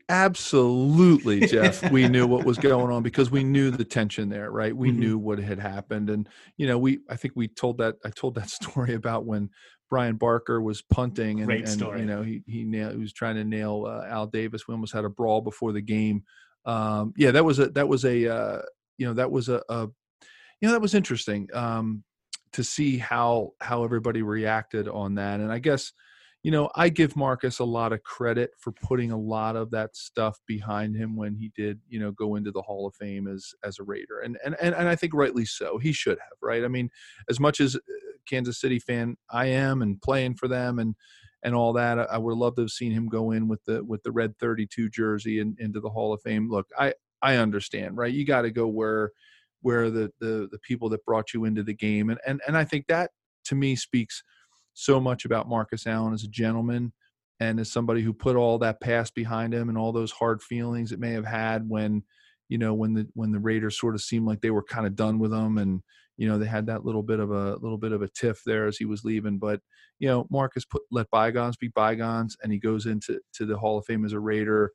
Absolutely, 0.09 1.41
Jeff. 1.47 1.91
we 1.91 2.07
knew 2.07 2.25
what 2.27 2.45
was 2.45 2.57
going 2.69 2.91
on 2.91 3.03
because 3.03 3.29
we 3.31 3.43
knew 3.43 3.71
the 3.71 3.85
tension 3.85 4.29
there, 4.29 4.51
right? 4.51 4.75
We 4.75 4.91
Mhm. 4.91 4.97
knew 4.97 5.17
what 5.17 5.39
had 5.39 5.59
happened, 5.59 6.09
and 6.09 6.27
you 6.57 6.67
know, 6.67 6.77
we 6.77 6.99
I 7.09 7.15
think 7.15 7.33
we 7.35 7.47
told 7.47 7.77
that 7.79 7.95
I 8.05 8.09
told 8.09 8.35
that 8.35 8.49
story 8.61 8.93
about 8.93 9.25
when 9.25 9.49
Bryan 9.89 10.15
Barker 10.15 10.61
was 10.61 10.81
punting, 10.81 11.41
and, 11.41 11.51
and 11.51 11.81
you 11.99 12.05
know 12.05 12.21
he 12.23 12.41
he, 12.47 12.63
nailed, 12.63 12.93
he 12.93 12.99
was 12.99 13.13
trying 13.13 13.35
to 13.35 13.43
nail 13.43 13.85
uh, 13.87 14.05
Al 14.07 14.27
Davis. 14.27 14.67
We 14.67 14.73
almost 14.73 14.93
had 14.93 15.05
a 15.05 15.09
brawl 15.09 15.41
before 15.41 15.71
the 15.71 15.81
game. 15.81 16.23
Um, 16.67 17.13
yeah, 17.17 17.31
that 17.31 17.43
was 17.43 17.57
a 17.59 17.69
that 17.69 17.87
was 17.87 18.05
a 18.05 18.31
uh, 18.31 18.61
you 18.99 19.07
know 19.07 19.13
that 19.13 19.31
was 19.31 19.49
a, 19.49 19.63
a 19.69 19.87
you 20.61 20.67
know 20.67 20.71
that 20.73 20.81
was 20.81 20.93
interesting 20.93 21.47
um, 21.53 22.03
to 22.51 22.63
see 22.63 22.97
how 22.97 23.53
how 23.61 23.83
everybody 23.83 24.21
reacted 24.21 24.87
on 24.87 25.15
that, 25.15 25.39
and 25.39 25.51
I 25.51 25.59
guess 25.59 25.93
you 26.47 26.51
know, 26.51 26.69
I 26.75 26.87
give 26.87 27.17
Marcus 27.17 27.59
a 27.59 27.65
lot 27.65 27.91
of 27.91 28.03
credit 28.03 28.51
for 28.57 28.71
putting 28.71 29.11
a 29.11 29.17
lot 29.17 29.55
of 29.55 29.71
that 29.71 29.97
stuff 29.97 30.39
behind 30.47 30.95
him 30.95 31.17
when 31.17 31.35
he 31.35 31.51
did, 31.55 31.79
you 31.89 31.99
know, 31.99 32.11
go 32.11 32.35
into 32.35 32.51
the 32.51 32.61
Hall 32.61 32.87
of 32.87 32.95
Fame 32.95 33.27
as 33.27 33.53
as 33.65 33.79
a 33.79 33.83
Raider, 33.83 34.19
and 34.23 34.37
and 34.45 34.55
and, 34.61 34.73
and 34.73 34.87
I 34.87 34.95
think 34.95 35.13
rightly 35.13 35.45
so. 35.45 35.77
He 35.77 35.91
should 35.91 36.17
have, 36.19 36.37
right? 36.41 36.63
I 36.63 36.67
mean, 36.67 36.89
as 37.29 37.39
much 37.39 37.59
as 37.59 37.75
uh, 37.75 37.79
Kansas 38.27 38.61
City 38.61 38.79
fan 38.79 39.17
I 39.29 39.47
am 39.47 39.81
and 39.81 40.01
playing 40.01 40.35
for 40.35 40.47
them 40.47 40.79
and 40.79 40.95
and 41.43 41.55
all 41.55 41.73
that, 41.73 41.99
I, 41.99 42.17
would 42.17 42.37
love 42.37 42.55
to 42.55 42.61
have 42.61 42.71
seen 42.71 42.91
him 42.91 43.07
go 43.07 43.31
in 43.31 43.47
with 43.47 43.63
the 43.65 43.83
with 43.83 44.01
the 44.03 44.11
red 44.11 44.37
32 44.39 44.89
jersey 44.89 45.39
and 45.39 45.57
into 45.59 45.79
the 45.79 45.89
Hall 45.89 46.13
of 46.13 46.21
Fame. 46.21 46.49
Look, 46.49 46.67
I 46.77 46.93
I 47.21 47.35
understand, 47.35 47.97
right? 47.97 48.13
You 48.13 48.25
got 48.25 48.43
to 48.43 48.51
go 48.51 48.67
where 48.67 49.11
where 49.61 49.89
the 49.89 50.11
the 50.19 50.47
the 50.51 50.59
people 50.59 50.89
that 50.89 51.05
brought 51.05 51.33
you 51.33 51.45
into 51.45 51.63
the 51.63 51.73
game, 51.73 52.09
and 52.09 52.19
and 52.25 52.41
and 52.47 52.57
I 52.57 52.63
think 52.63 52.87
that 52.87 53.11
to 53.45 53.55
me 53.55 53.75
speaks 53.75 54.23
so 54.73 54.99
much 54.99 55.25
about 55.25 55.49
Marcus 55.49 55.87
Allen 55.87 56.13
as 56.13 56.23
a 56.23 56.27
gentleman 56.27 56.93
and 57.39 57.59
as 57.59 57.71
somebody 57.71 58.01
who 58.01 58.13
put 58.13 58.35
all 58.35 58.57
that 58.59 58.81
past 58.81 59.15
behind 59.15 59.53
him 59.53 59.69
and 59.69 59.77
all 59.77 59.91
those 59.91 60.11
hard 60.11 60.41
feelings 60.41 60.91
it 60.91 60.99
may 60.99 61.11
have 61.11 61.25
had 61.25 61.67
when 61.67 62.03
you 62.49 62.57
know 62.57 62.73
when 62.73 62.93
the 62.93 63.07
when 63.13 63.31
the 63.31 63.39
Raiders 63.39 63.79
sort 63.79 63.95
of 63.95 64.01
seemed 64.01 64.27
like 64.27 64.41
they 64.41 64.51
were 64.51 64.63
kind 64.63 64.85
of 64.85 64.95
done 64.95 65.19
with 65.19 65.33
him 65.33 65.57
and 65.57 65.81
you 66.17 66.27
know 66.27 66.37
they 66.39 66.45
had 66.47 66.65
that 66.67 66.85
little 66.85 67.03
bit 67.03 67.19
of 67.19 67.31
a 67.31 67.55
little 67.57 67.77
bit 67.77 67.91
of 67.91 68.01
a 68.01 68.07
tiff 68.09 68.43
there 68.45 68.67
as 68.67 68.77
he 68.77 68.85
was 68.85 69.03
leaving 69.05 69.37
but 69.39 69.61
you 69.99 70.07
know 70.07 70.27
Marcus 70.29 70.65
put 70.65 70.81
let 70.91 71.09
bygones 71.11 71.57
be 71.57 71.69
bygones 71.69 72.35
and 72.43 72.51
he 72.51 72.59
goes 72.59 72.85
into 72.85 73.19
to 73.33 73.45
the 73.45 73.57
Hall 73.57 73.77
of 73.77 73.85
Fame 73.85 74.05
as 74.05 74.13
a 74.13 74.19
Raider 74.19 74.71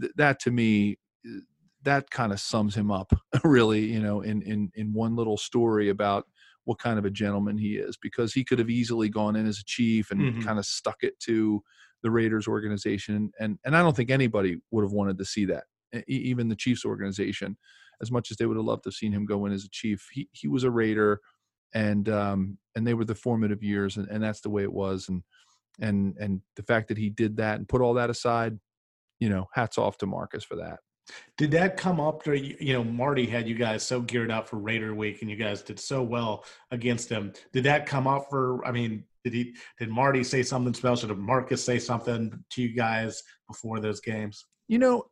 Th- 0.00 0.12
that 0.16 0.40
to 0.40 0.50
me 0.50 0.98
eh, 1.26 1.40
that 1.82 2.10
kind 2.10 2.32
of 2.32 2.40
sums 2.40 2.76
him 2.76 2.90
up 2.90 3.12
really 3.44 3.86
you 3.92 4.00
know 4.00 4.20
in 4.20 4.42
in 4.42 4.70
in 4.74 4.92
one 4.92 5.16
little 5.16 5.36
story 5.36 5.88
about 5.88 6.26
what 6.64 6.78
kind 6.80 6.98
of 6.98 7.04
a 7.04 7.10
gentleman 7.10 7.56
he 7.58 7.76
is 7.76 7.96
because 7.96 8.32
he 8.32 8.44
could 8.44 8.58
have 8.58 8.70
easily 8.70 9.08
gone 9.08 9.36
in 9.36 9.46
as 9.46 9.58
a 9.58 9.64
chief 9.64 10.10
and 10.10 10.28
Mhm. 10.28 10.40
kind 10.40 10.58
of 10.58 10.66
stuck 10.66 11.02
it 11.02 11.18
to 11.20 11.62
the 12.02 12.10
Raiders 12.10 12.46
organization 12.48 13.30
and 13.38 13.58
and 13.64 13.76
I 13.76 13.82
don't 13.82 13.96
think 13.96 14.10
anybody 14.10 14.60
would 14.70 14.82
have 14.82 14.92
wanted 14.92 15.18
to 15.18 15.24
see 15.24 15.44
that 15.46 15.64
e- 15.94 16.02
even 16.08 16.48
the 16.48 16.56
Chiefs 16.56 16.84
organization 16.84 17.56
as 18.02 18.10
much 18.10 18.30
as 18.30 18.36
they 18.36 18.46
would 18.46 18.56
have 18.56 18.66
loved 18.66 18.84
to 18.84 18.88
have 18.88 18.94
seen 18.94 19.12
him 19.12 19.26
go 19.26 19.46
in 19.46 19.52
as 19.52 19.64
a 19.64 19.70
chief 19.70 20.08
he 20.12 20.28
he 20.32 20.48
was 20.48 20.64
a 20.64 20.70
Raider 20.70 21.20
and 21.74 22.08
um 22.08 22.58
and 22.74 22.86
they 22.86 22.94
were 22.94 23.04
the 23.04 23.14
formative 23.14 23.62
years 23.62 23.96
and, 23.96 24.08
and 24.08 24.22
that's 24.22 24.40
the 24.40 24.50
way 24.50 24.62
it 24.62 24.72
was 24.72 25.08
and 25.08 25.22
and 25.80 26.16
and 26.18 26.40
the 26.56 26.62
fact 26.62 26.88
that 26.88 26.98
he 26.98 27.10
did 27.10 27.36
that 27.36 27.58
and 27.58 27.68
put 27.68 27.80
all 27.80 27.94
that 27.94 28.10
aside 28.10 28.58
you 29.20 29.28
know 29.28 29.46
hats 29.52 29.78
off 29.78 29.98
to 29.98 30.06
Marcus 30.06 30.44
for 30.44 30.56
that 30.56 30.78
Did 31.38 31.50
that 31.52 31.76
come 31.76 32.00
up 32.00 32.24
during, 32.24 32.56
you 32.58 32.72
know, 32.72 32.82
Marty 32.82 33.26
had 33.26 33.48
you 33.48 33.54
guys 33.54 33.84
so 33.84 34.00
geared 34.00 34.30
up 34.30 34.48
for 34.48 34.56
Raider 34.56 34.94
Week 34.94 35.22
and 35.22 35.30
you 35.30 35.36
guys 35.36 35.62
did 35.62 35.78
so 35.78 36.02
well 36.02 36.44
against 36.70 37.08
him. 37.08 37.32
Did 37.52 37.64
that 37.64 37.86
come 37.86 38.06
up 38.06 38.26
for, 38.28 38.64
I 38.66 38.72
mean, 38.72 39.04
did 39.22 39.32
he, 39.32 39.54
did 39.78 39.88
Marty 39.88 40.24
say 40.24 40.42
something 40.42 40.74
special? 40.74 41.08
Did 41.08 41.18
Marcus 41.18 41.64
say 41.64 41.78
something 41.78 42.32
to 42.50 42.62
you 42.62 42.74
guys 42.74 43.22
before 43.48 43.80
those 43.80 44.00
games? 44.00 44.44
You 44.68 44.78
know, 44.80 45.04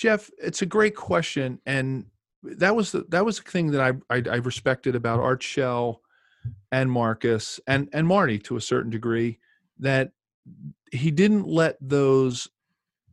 Jeff, 0.00 0.30
it's 0.42 0.62
a 0.62 0.66
great 0.66 0.96
question, 0.96 1.60
and 1.66 2.06
that 2.42 2.74
was 2.74 2.90
the 2.90 3.04
that 3.10 3.22
was 3.22 3.38
the 3.38 3.50
thing 3.50 3.70
that 3.72 3.82
I 3.82 4.14
I, 4.16 4.22
I 4.30 4.36
respected 4.36 4.94
about 4.96 5.20
Art 5.20 5.42
Shell 5.42 6.00
and 6.72 6.90
Marcus 6.90 7.60
and 7.66 7.86
and 7.92 8.06
Marty 8.06 8.38
to 8.38 8.56
a 8.56 8.62
certain 8.62 8.90
degree 8.90 9.38
that 9.78 10.12
he 10.90 11.10
didn't 11.10 11.46
let 11.46 11.76
those 11.82 12.48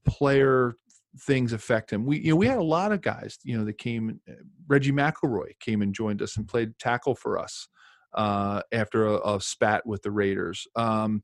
player 0.06 0.78
things 1.20 1.52
affect 1.52 1.92
him. 1.92 2.06
We 2.06 2.20
you 2.20 2.30
know 2.30 2.38
we 2.38 2.48
had 2.48 2.58
a 2.58 2.64
lot 2.64 2.94
of 2.94 3.02
guys 3.02 3.38
you 3.44 3.58
know 3.58 3.66
that 3.66 3.78
came. 3.78 4.22
uh, 4.30 4.36
Reggie 4.70 4.94
McElroy 4.94 5.60
came 5.60 5.82
and 5.82 5.94
joined 5.94 6.22
us 6.22 6.38
and 6.38 6.48
played 6.48 6.80
tackle 6.80 7.16
for 7.16 7.38
us 7.38 7.68
uh, 8.14 8.62
after 8.72 9.08
a, 9.08 9.36
a 9.36 9.42
spat 9.42 9.86
with 9.86 10.04
the 10.04 10.12
Raiders. 10.12 10.66
Um, 10.78 11.22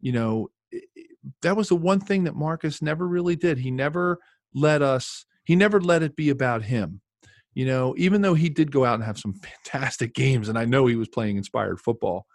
you 0.00 0.12
know 0.12 0.50
i- 0.72 0.76
i- 0.96 1.02
that 1.42 1.56
was 1.56 1.68
the 1.68 1.74
one 1.74 1.98
thing 1.98 2.22
that 2.24 2.36
Marcus 2.36 2.80
never 2.80 3.08
really 3.08 3.34
did. 3.34 3.58
He 3.58 3.72
never 3.72 4.20
let 4.54 4.82
us. 4.82 5.24
He 5.44 5.56
never 5.56 5.80
let 5.80 6.02
it 6.02 6.16
be 6.16 6.30
about 6.30 6.62
him. 6.62 7.00
You 7.54 7.66
know, 7.66 7.94
even 7.98 8.22
though 8.22 8.34
he 8.34 8.48
did 8.48 8.70
go 8.70 8.84
out 8.84 8.94
and 8.94 9.04
have 9.04 9.18
some 9.18 9.34
fantastic 9.64 10.14
games, 10.14 10.48
and 10.48 10.58
I 10.58 10.64
know 10.64 10.86
he 10.86 10.96
was 10.96 11.08
playing 11.08 11.36
inspired 11.36 11.80
football. 11.80 12.26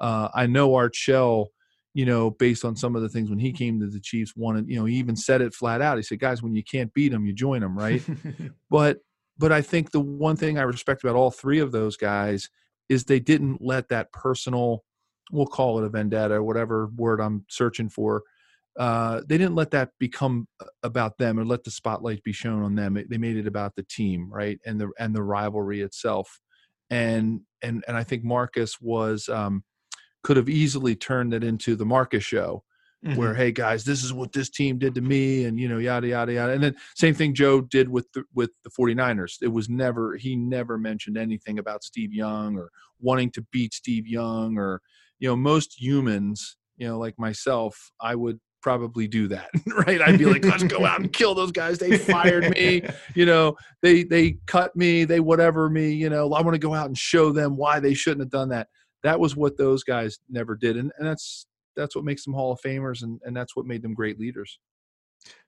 Uh, 0.00 0.28
I 0.34 0.46
know 0.46 0.74
Art 0.74 0.94
Shell, 0.94 1.48
you 1.94 2.06
know, 2.06 2.30
based 2.30 2.64
on 2.64 2.74
some 2.74 2.96
of 2.96 3.02
the 3.02 3.08
things 3.08 3.30
when 3.30 3.38
he 3.38 3.52
came 3.52 3.78
to 3.80 3.86
the 3.86 4.00
Chiefs, 4.00 4.34
wanted, 4.34 4.68
you 4.68 4.76
know, 4.76 4.84
he 4.86 4.96
even 4.96 5.14
said 5.14 5.40
it 5.40 5.54
flat 5.54 5.82
out. 5.82 5.98
He 5.98 6.02
said, 6.02 6.18
"Guys, 6.20 6.42
when 6.42 6.54
you 6.54 6.64
can't 6.64 6.92
beat 6.94 7.10
them, 7.10 7.26
you 7.26 7.32
join 7.32 7.60
them, 7.60 7.78
right?" 7.78 8.02
but 8.70 8.98
but 9.38 9.52
I 9.52 9.62
think 9.62 9.90
the 9.90 10.00
one 10.00 10.36
thing 10.36 10.58
I 10.58 10.62
respect 10.62 11.04
about 11.04 11.16
all 11.16 11.30
three 11.30 11.58
of 11.58 11.72
those 11.72 11.96
guys 11.96 12.48
is 12.88 13.04
they 13.04 13.20
didn't 13.20 13.60
let 13.60 13.88
that 13.88 14.12
personal, 14.12 14.84
we'll 15.30 15.46
call 15.46 15.78
it 15.78 15.84
a 15.84 15.88
vendetta, 15.88 16.42
whatever 16.42 16.88
word 16.96 17.20
I'm 17.20 17.44
searching 17.48 17.88
for. 17.88 18.22
Uh, 18.78 19.20
they 19.28 19.36
didn't 19.36 19.54
let 19.54 19.70
that 19.70 19.90
become 19.98 20.46
about 20.82 21.18
them 21.18 21.38
or 21.38 21.44
let 21.44 21.62
the 21.64 21.70
spotlight 21.70 22.22
be 22.22 22.32
shown 22.32 22.62
on 22.62 22.74
them. 22.74 22.98
They 23.08 23.18
made 23.18 23.36
it 23.36 23.46
about 23.46 23.76
the 23.76 23.82
team, 23.82 24.28
right, 24.32 24.58
and 24.64 24.80
the 24.80 24.90
and 24.98 25.14
the 25.14 25.22
rivalry 25.22 25.82
itself. 25.82 26.40
And 26.90 27.40
and 27.62 27.84
and 27.86 27.96
I 27.96 28.04
think 28.04 28.24
Marcus 28.24 28.80
was 28.80 29.28
um, 29.28 29.62
could 30.22 30.36
have 30.36 30.48
easily 30.48 30.94
turned 30.94 31.34
it 31.34 31.44
into 31.44 31.76
the 31.76 31.84
Marcus 31.84 32.24
show, 32.24 32.64
mm-hmm. 33.04 33.16
where 33.16 33.34
hey 33.34 33.50
guys 33.50 33.84
this 33.84 34.04
is 34.04 34.12
what 34.12 34.32
this 34.32 34.48
team 34.48 34.78
did 34.78 34.94
to 34.94 35.00
me 35.00 35.44
and 35.44 35.58
you 35.58 35.68
know 35.68 35.78
yada 35.78 36.06
yada 36.06 36.32
yada 36.32 36.52
and 36.52 36.62
then 36.62 36.74
same 36.94 37.14
thing 37.14 37.34
joe 37.34 37.60
did 37.60 37.88
with 37.88 38.10
the 38.12 38.24
with 38.34 38.50
the 38.64 38.70
49ers 38.70 39.36
it 39.42 39.48
was 39.48 39.68
never 39.68 40.16
he 40.16 40.36
never 40.36 40.78
mentioned 40.78 41.18
anything 41.18 41.58
about 41.58 41.84
steve 41.84 42.12
young 42.12 42.56
or 42.56 42.70
wanting 43.00 43.30
to 43.30 43.44
beat 43.52 43.74
steve 43.74 44.06
young 44.06 44.56
or 44.56 44.80
you 45.18 45.28
know 45.28 45.36
most 45.36 45.80
humans 45.80 46.56
you 46.76 46.86
know 46.86 46.98
like 46.98 47.18
myself 47.18 47.90
i 48.00 48.14
would 48.14 48.38
probably 48.62 49.08
do 49.08 49.28
that 49.28 49.50
right 49.86 50.00
i'd 50.02 50.18
be 50.18 50.24
like 50.24 50.44
let's 50.44 50.62
go 50.62 50.86
out 50.86 51.00
and 51.00 51.12
kill 51.14 51.34
those 51.34 51.52
guys 51.52 51.78
they 51.78 51.98
fired 51.98 52.48
me 52.50 52.82
you 53.14 53.26
know 53.26 53.56
they 53.82 54.04
they 54.04 54.38
cut 54.46 54.74
me 54.76 55.04
they 55.04 55.20
whatever 55.20 55.68
me 55.68 55.92
you 55.92 56.08
know 56.08 56.32
i 56.32 56.40
want 56.40 56.54
to 56.54 56.58
go 56.58 56.72
out 56.72 56.86
and 56.86 56.96
show 56.96 57.32
them 57.32 57.56
why 57.56 57.80
they 57.80 57.92
shouldn't 57.92 58.20
have 58.20 58.30
done 58.30 58.48
that 58.48 58.68
that 59.02 59.18
was 59.18 59.36
what 59.36 59.56
those 59.56 59.82
guys 59.82 60.18
never 60.30 60.54
did 60.54 60.76
and, 60.76 60.92
and 60.98 61.06
that's 61.06 61.46
that's 61.76 61.96
what 61.96 62.04
makes 62.04 62.24
them 62.24 62.34
Hall 62.34 62.52
of 62.52 62.60
Famers, 62.60 63.02
and 63.02 63.20
and 63.24 63.36
that's 63.36 63.56
what 63.56 63.66
made 63.66 63.82
them 63.82 63.94
great 63.94 64.18
leaders. 64.18 64.58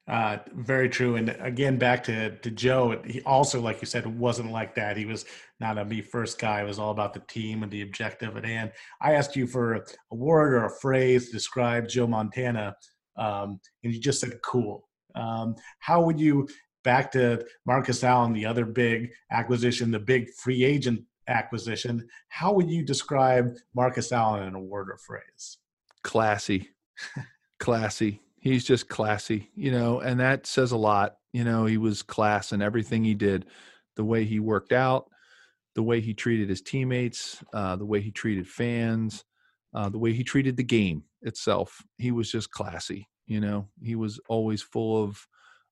Uh, 0.06 0.36
very 0.52 0.88
true. 0.88 1.16
And 1.16 1.30
again, 1.40 1.78
back 1.78 2.04
to 2.04 2.36
to 2.36 2.50
Joe, 2.50 3.00
he 3.04 3.22
also, 3.22 3.60
like 3.60 3.80
you 3.80 3.86
said, 3.86 4.06
wasn't 4.06 4.52
like 4.52 4.74
that. 4.74 4.96
He 4.96 5.06
was 5.06 5.24
not 5.60 5.78
a 5.78 5.84
me 5.84 6.02
first 6.02 6.38
guy. 6.38 6.60
It 6.60 6.66
was 6.66 6.78
all 6.78 6.90
about 6.90 7.14
the 7.14 7.22
team 7.28 7.62
and 7.62 7.72
the 7.72 7.82
objective 7.82 8.36
at 8.36 8.44
hand. 8.44 8.72
I 9.00 9.14
asked 9.14 9.36
you 9.36 9.46
for 9.46 9.74
a 9.74 10.14
word 10.14 10.54
or 10.54 10.66
a 10.66 10.70
phrase 10.80 11.26
to 11.26 11.32
describe 11.32 11.88
Joe 11.88 12.06
Montana, 12.06 12.76
um, 13.16 13.60
and 13.82 13.92
you 13.92 14.00
just 14.00 14.20
said 14.20 14.40
"cool." 14.42 14.88
Um, 15.14 15.54
how 15.78 16.02
would 16.02 16.18
you 16.18 16.48
back 16.82 17.10
to 17.12 17.44
Marcus 17.66 18.04
Allen, 18.04 18.32
the 18.32 18.46
other 18.46 18.64
big 18.64 19.10
acquisition, 19.30 19.90
the 19.90 19.98
big 19.98 20.28
free 20.30 20.64
agent 20.64 21.02
acquisition? 21.28 22.06
How 22.28 22.52
would 22.52 22.70
you 22.70 22.84
describe 22.84 23.54
Marcus 23.74 24.12
Allen 24.12 24.42
in 24.48 24.54
a 24.54 24.60
word 24.60 24.88
or 24.90 24.98
phrase? 24.98 25.58
classy, 26.04 26.68
classy. 27.58 28.20
He's 28.38 28.62
just 28.62 28.88
classy, 28.88 29.50
you 29.56 29.72
know, 29.72 30.00
and 30.00 30.20
that 30.20 30.46
says 30.46 30.70
a 30.70 30.76
lot. 30.76 31.16
You 31.32 31.42
know, 31.42 31.64
he 31.64 31.78
was 31.78 32.02
class 32.02 32.52
in 32.52 32.62
everything 32.62 33.02
he 33.02 33.14
did, 33.14 33.46
the 33.96 34.04
way 34.04 34.24
he 34.24 34.38
worked 34.38 34.72
out, 34.72 35.08
the 35.74 35.82
way 35.82 36.00
he 36.00 36.14
treated 36.14 36.48
his 36.48 36.60
teammates, 36.60 37.42
uh, 37.52 37.74
the 37.74 37.86
way 37.86 38.00
he 38.00 38.12
treated 38.12 38.46
fans, 38.46 39.24
uh, 39.74 39.88
the 39.88 39.98
way 39.98 40.12
he 40.12 40.24
treated 40.24 40.56
the 40.56 40.64
game 40.64 41.04
itself. 41.22 41.82
He 41.98 42.10
was 42.10 42.30
just 42.30 42.50
classy. 42.50 43.08
You 43.26 43.40
know, 43.40 43.68
he 43.82 43.94
was 43.94 44.20
always 44.28 44.62
full 44.62 45.02
of 45.02 45.26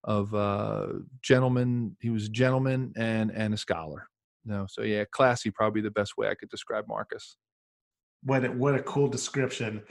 of 0.04 0.34
uh, 0.34 0.86
gentleman. 1.22 1.96
He 2.00 2.10
was 2.10 2.26
a 2.26 2.30
gentleman 2.30 2.92
and 2.96 3.30
and 3.30 3.54
a 3.54 3.56
scholar. 3.56 4.08
You 4.44 4.52
know, 4.52 4.66
so 4.68 4.82
yeah, 4.82 5.04
classy 5.10 5.50
probably 5.50 5.82
the 5.82 5.90
best 5.90 6.16
way 6.16 6.28
I 6.28 6.34
could 6.34 6.48
describe 6.50 6.88
Marcus. 6.88 7.36
What 8.24 8.44
a, 8.44 8.48
what 8.48 8.74
a 8.74 8.82
cool 8.82 9.08
description. 9.08 9.82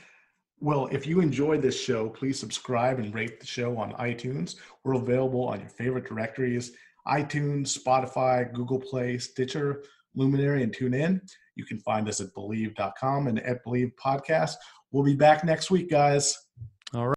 Well, 0.60 0.88
if 0.92 1.08
you 1.08 1.22
enjoyed 1.22 1.62
this 1.62 1.80
show, 1.80 2.10
please 2.10 2.40
subscribe 2.40 3.00
and 3.00 3.14
rate 3.14 3.40
the 3.40 3.48
show 3.48 3.78
on 3.78 3.94
iTunes. 3.94 4.56
We're 4.84 4.94
available 4.94 5.48
on 5.48 5.60
your 5.60 5.70
favorite 5.70 6.06
directories 6.06 6.74
iTunes, 7.08 7.76
Spotify, 7.78 8.54
Google 8.54 8.80
Play, 8.80 9.18
Stitcher, 9.18 9.84
Luminary, 10.16 10.62
and 10.62 10.72
TuneIn. 10.72 11.22
You 11.56 11.66
can 11.66 11.80
find 11.80 12.08
us 12.08 12.22
at 12.22 12.34
Bleav.com 12.34 13.28
and 13.28 13.40
at 13.42 13.64
Bleav 13.66 13.92
Podcast. 14.04 14.56
We'll 14.92 15.04
be 15.04 15.16
back 15.16 15.44
next 15.44 15.72
week, 15.72 15.90
guys. 15.90 16.38
All 16.94 17.08
right. 17.08 17.16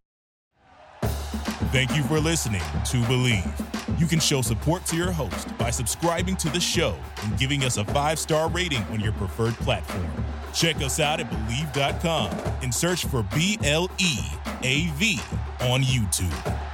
Thank 1.72 1.96
you 1.96 2.04
for 2.04 2.20
listening 2.20 2.60
to 2.60 2.96
Bleav. 3.02 4.00
You 4.00 4.06
can 4.06 4.20
show 4.20 4.42
support 4.42 4.84
to 4.86 4.96
your 4.96 5.10
host 5.10 5.56
by 5.58 5.70
subscribing 5.70 6.36
to 6.36 6.48
the 6.48 6.60
show 6.60 6.96
and 7.22 7.38
giving 7.38 7.64
us 7.64 7.76
a 7.76 7.84
five 7.86 8.18
star 8.18 8.48
rating 8.48 8.82
on 8.84 9.00
your 9.00 9.12
preferred 9.12 9.54
platform. 9.54 10.06
Check 10.52 10.76
us 10.76 11.00
out 11.00 11.20
at 11.20 11.28
Bleav.com 11.30 12.30
and 12.62 12.72
search 12.72 13.06
for 13.06 13.24
B 13.34 13.58
L 13.64 13.90
E 13.98 14.18
A 14.62 14.86
V 14.94 15.18
on 15.60 15.82
YouTube. 15.82 16.73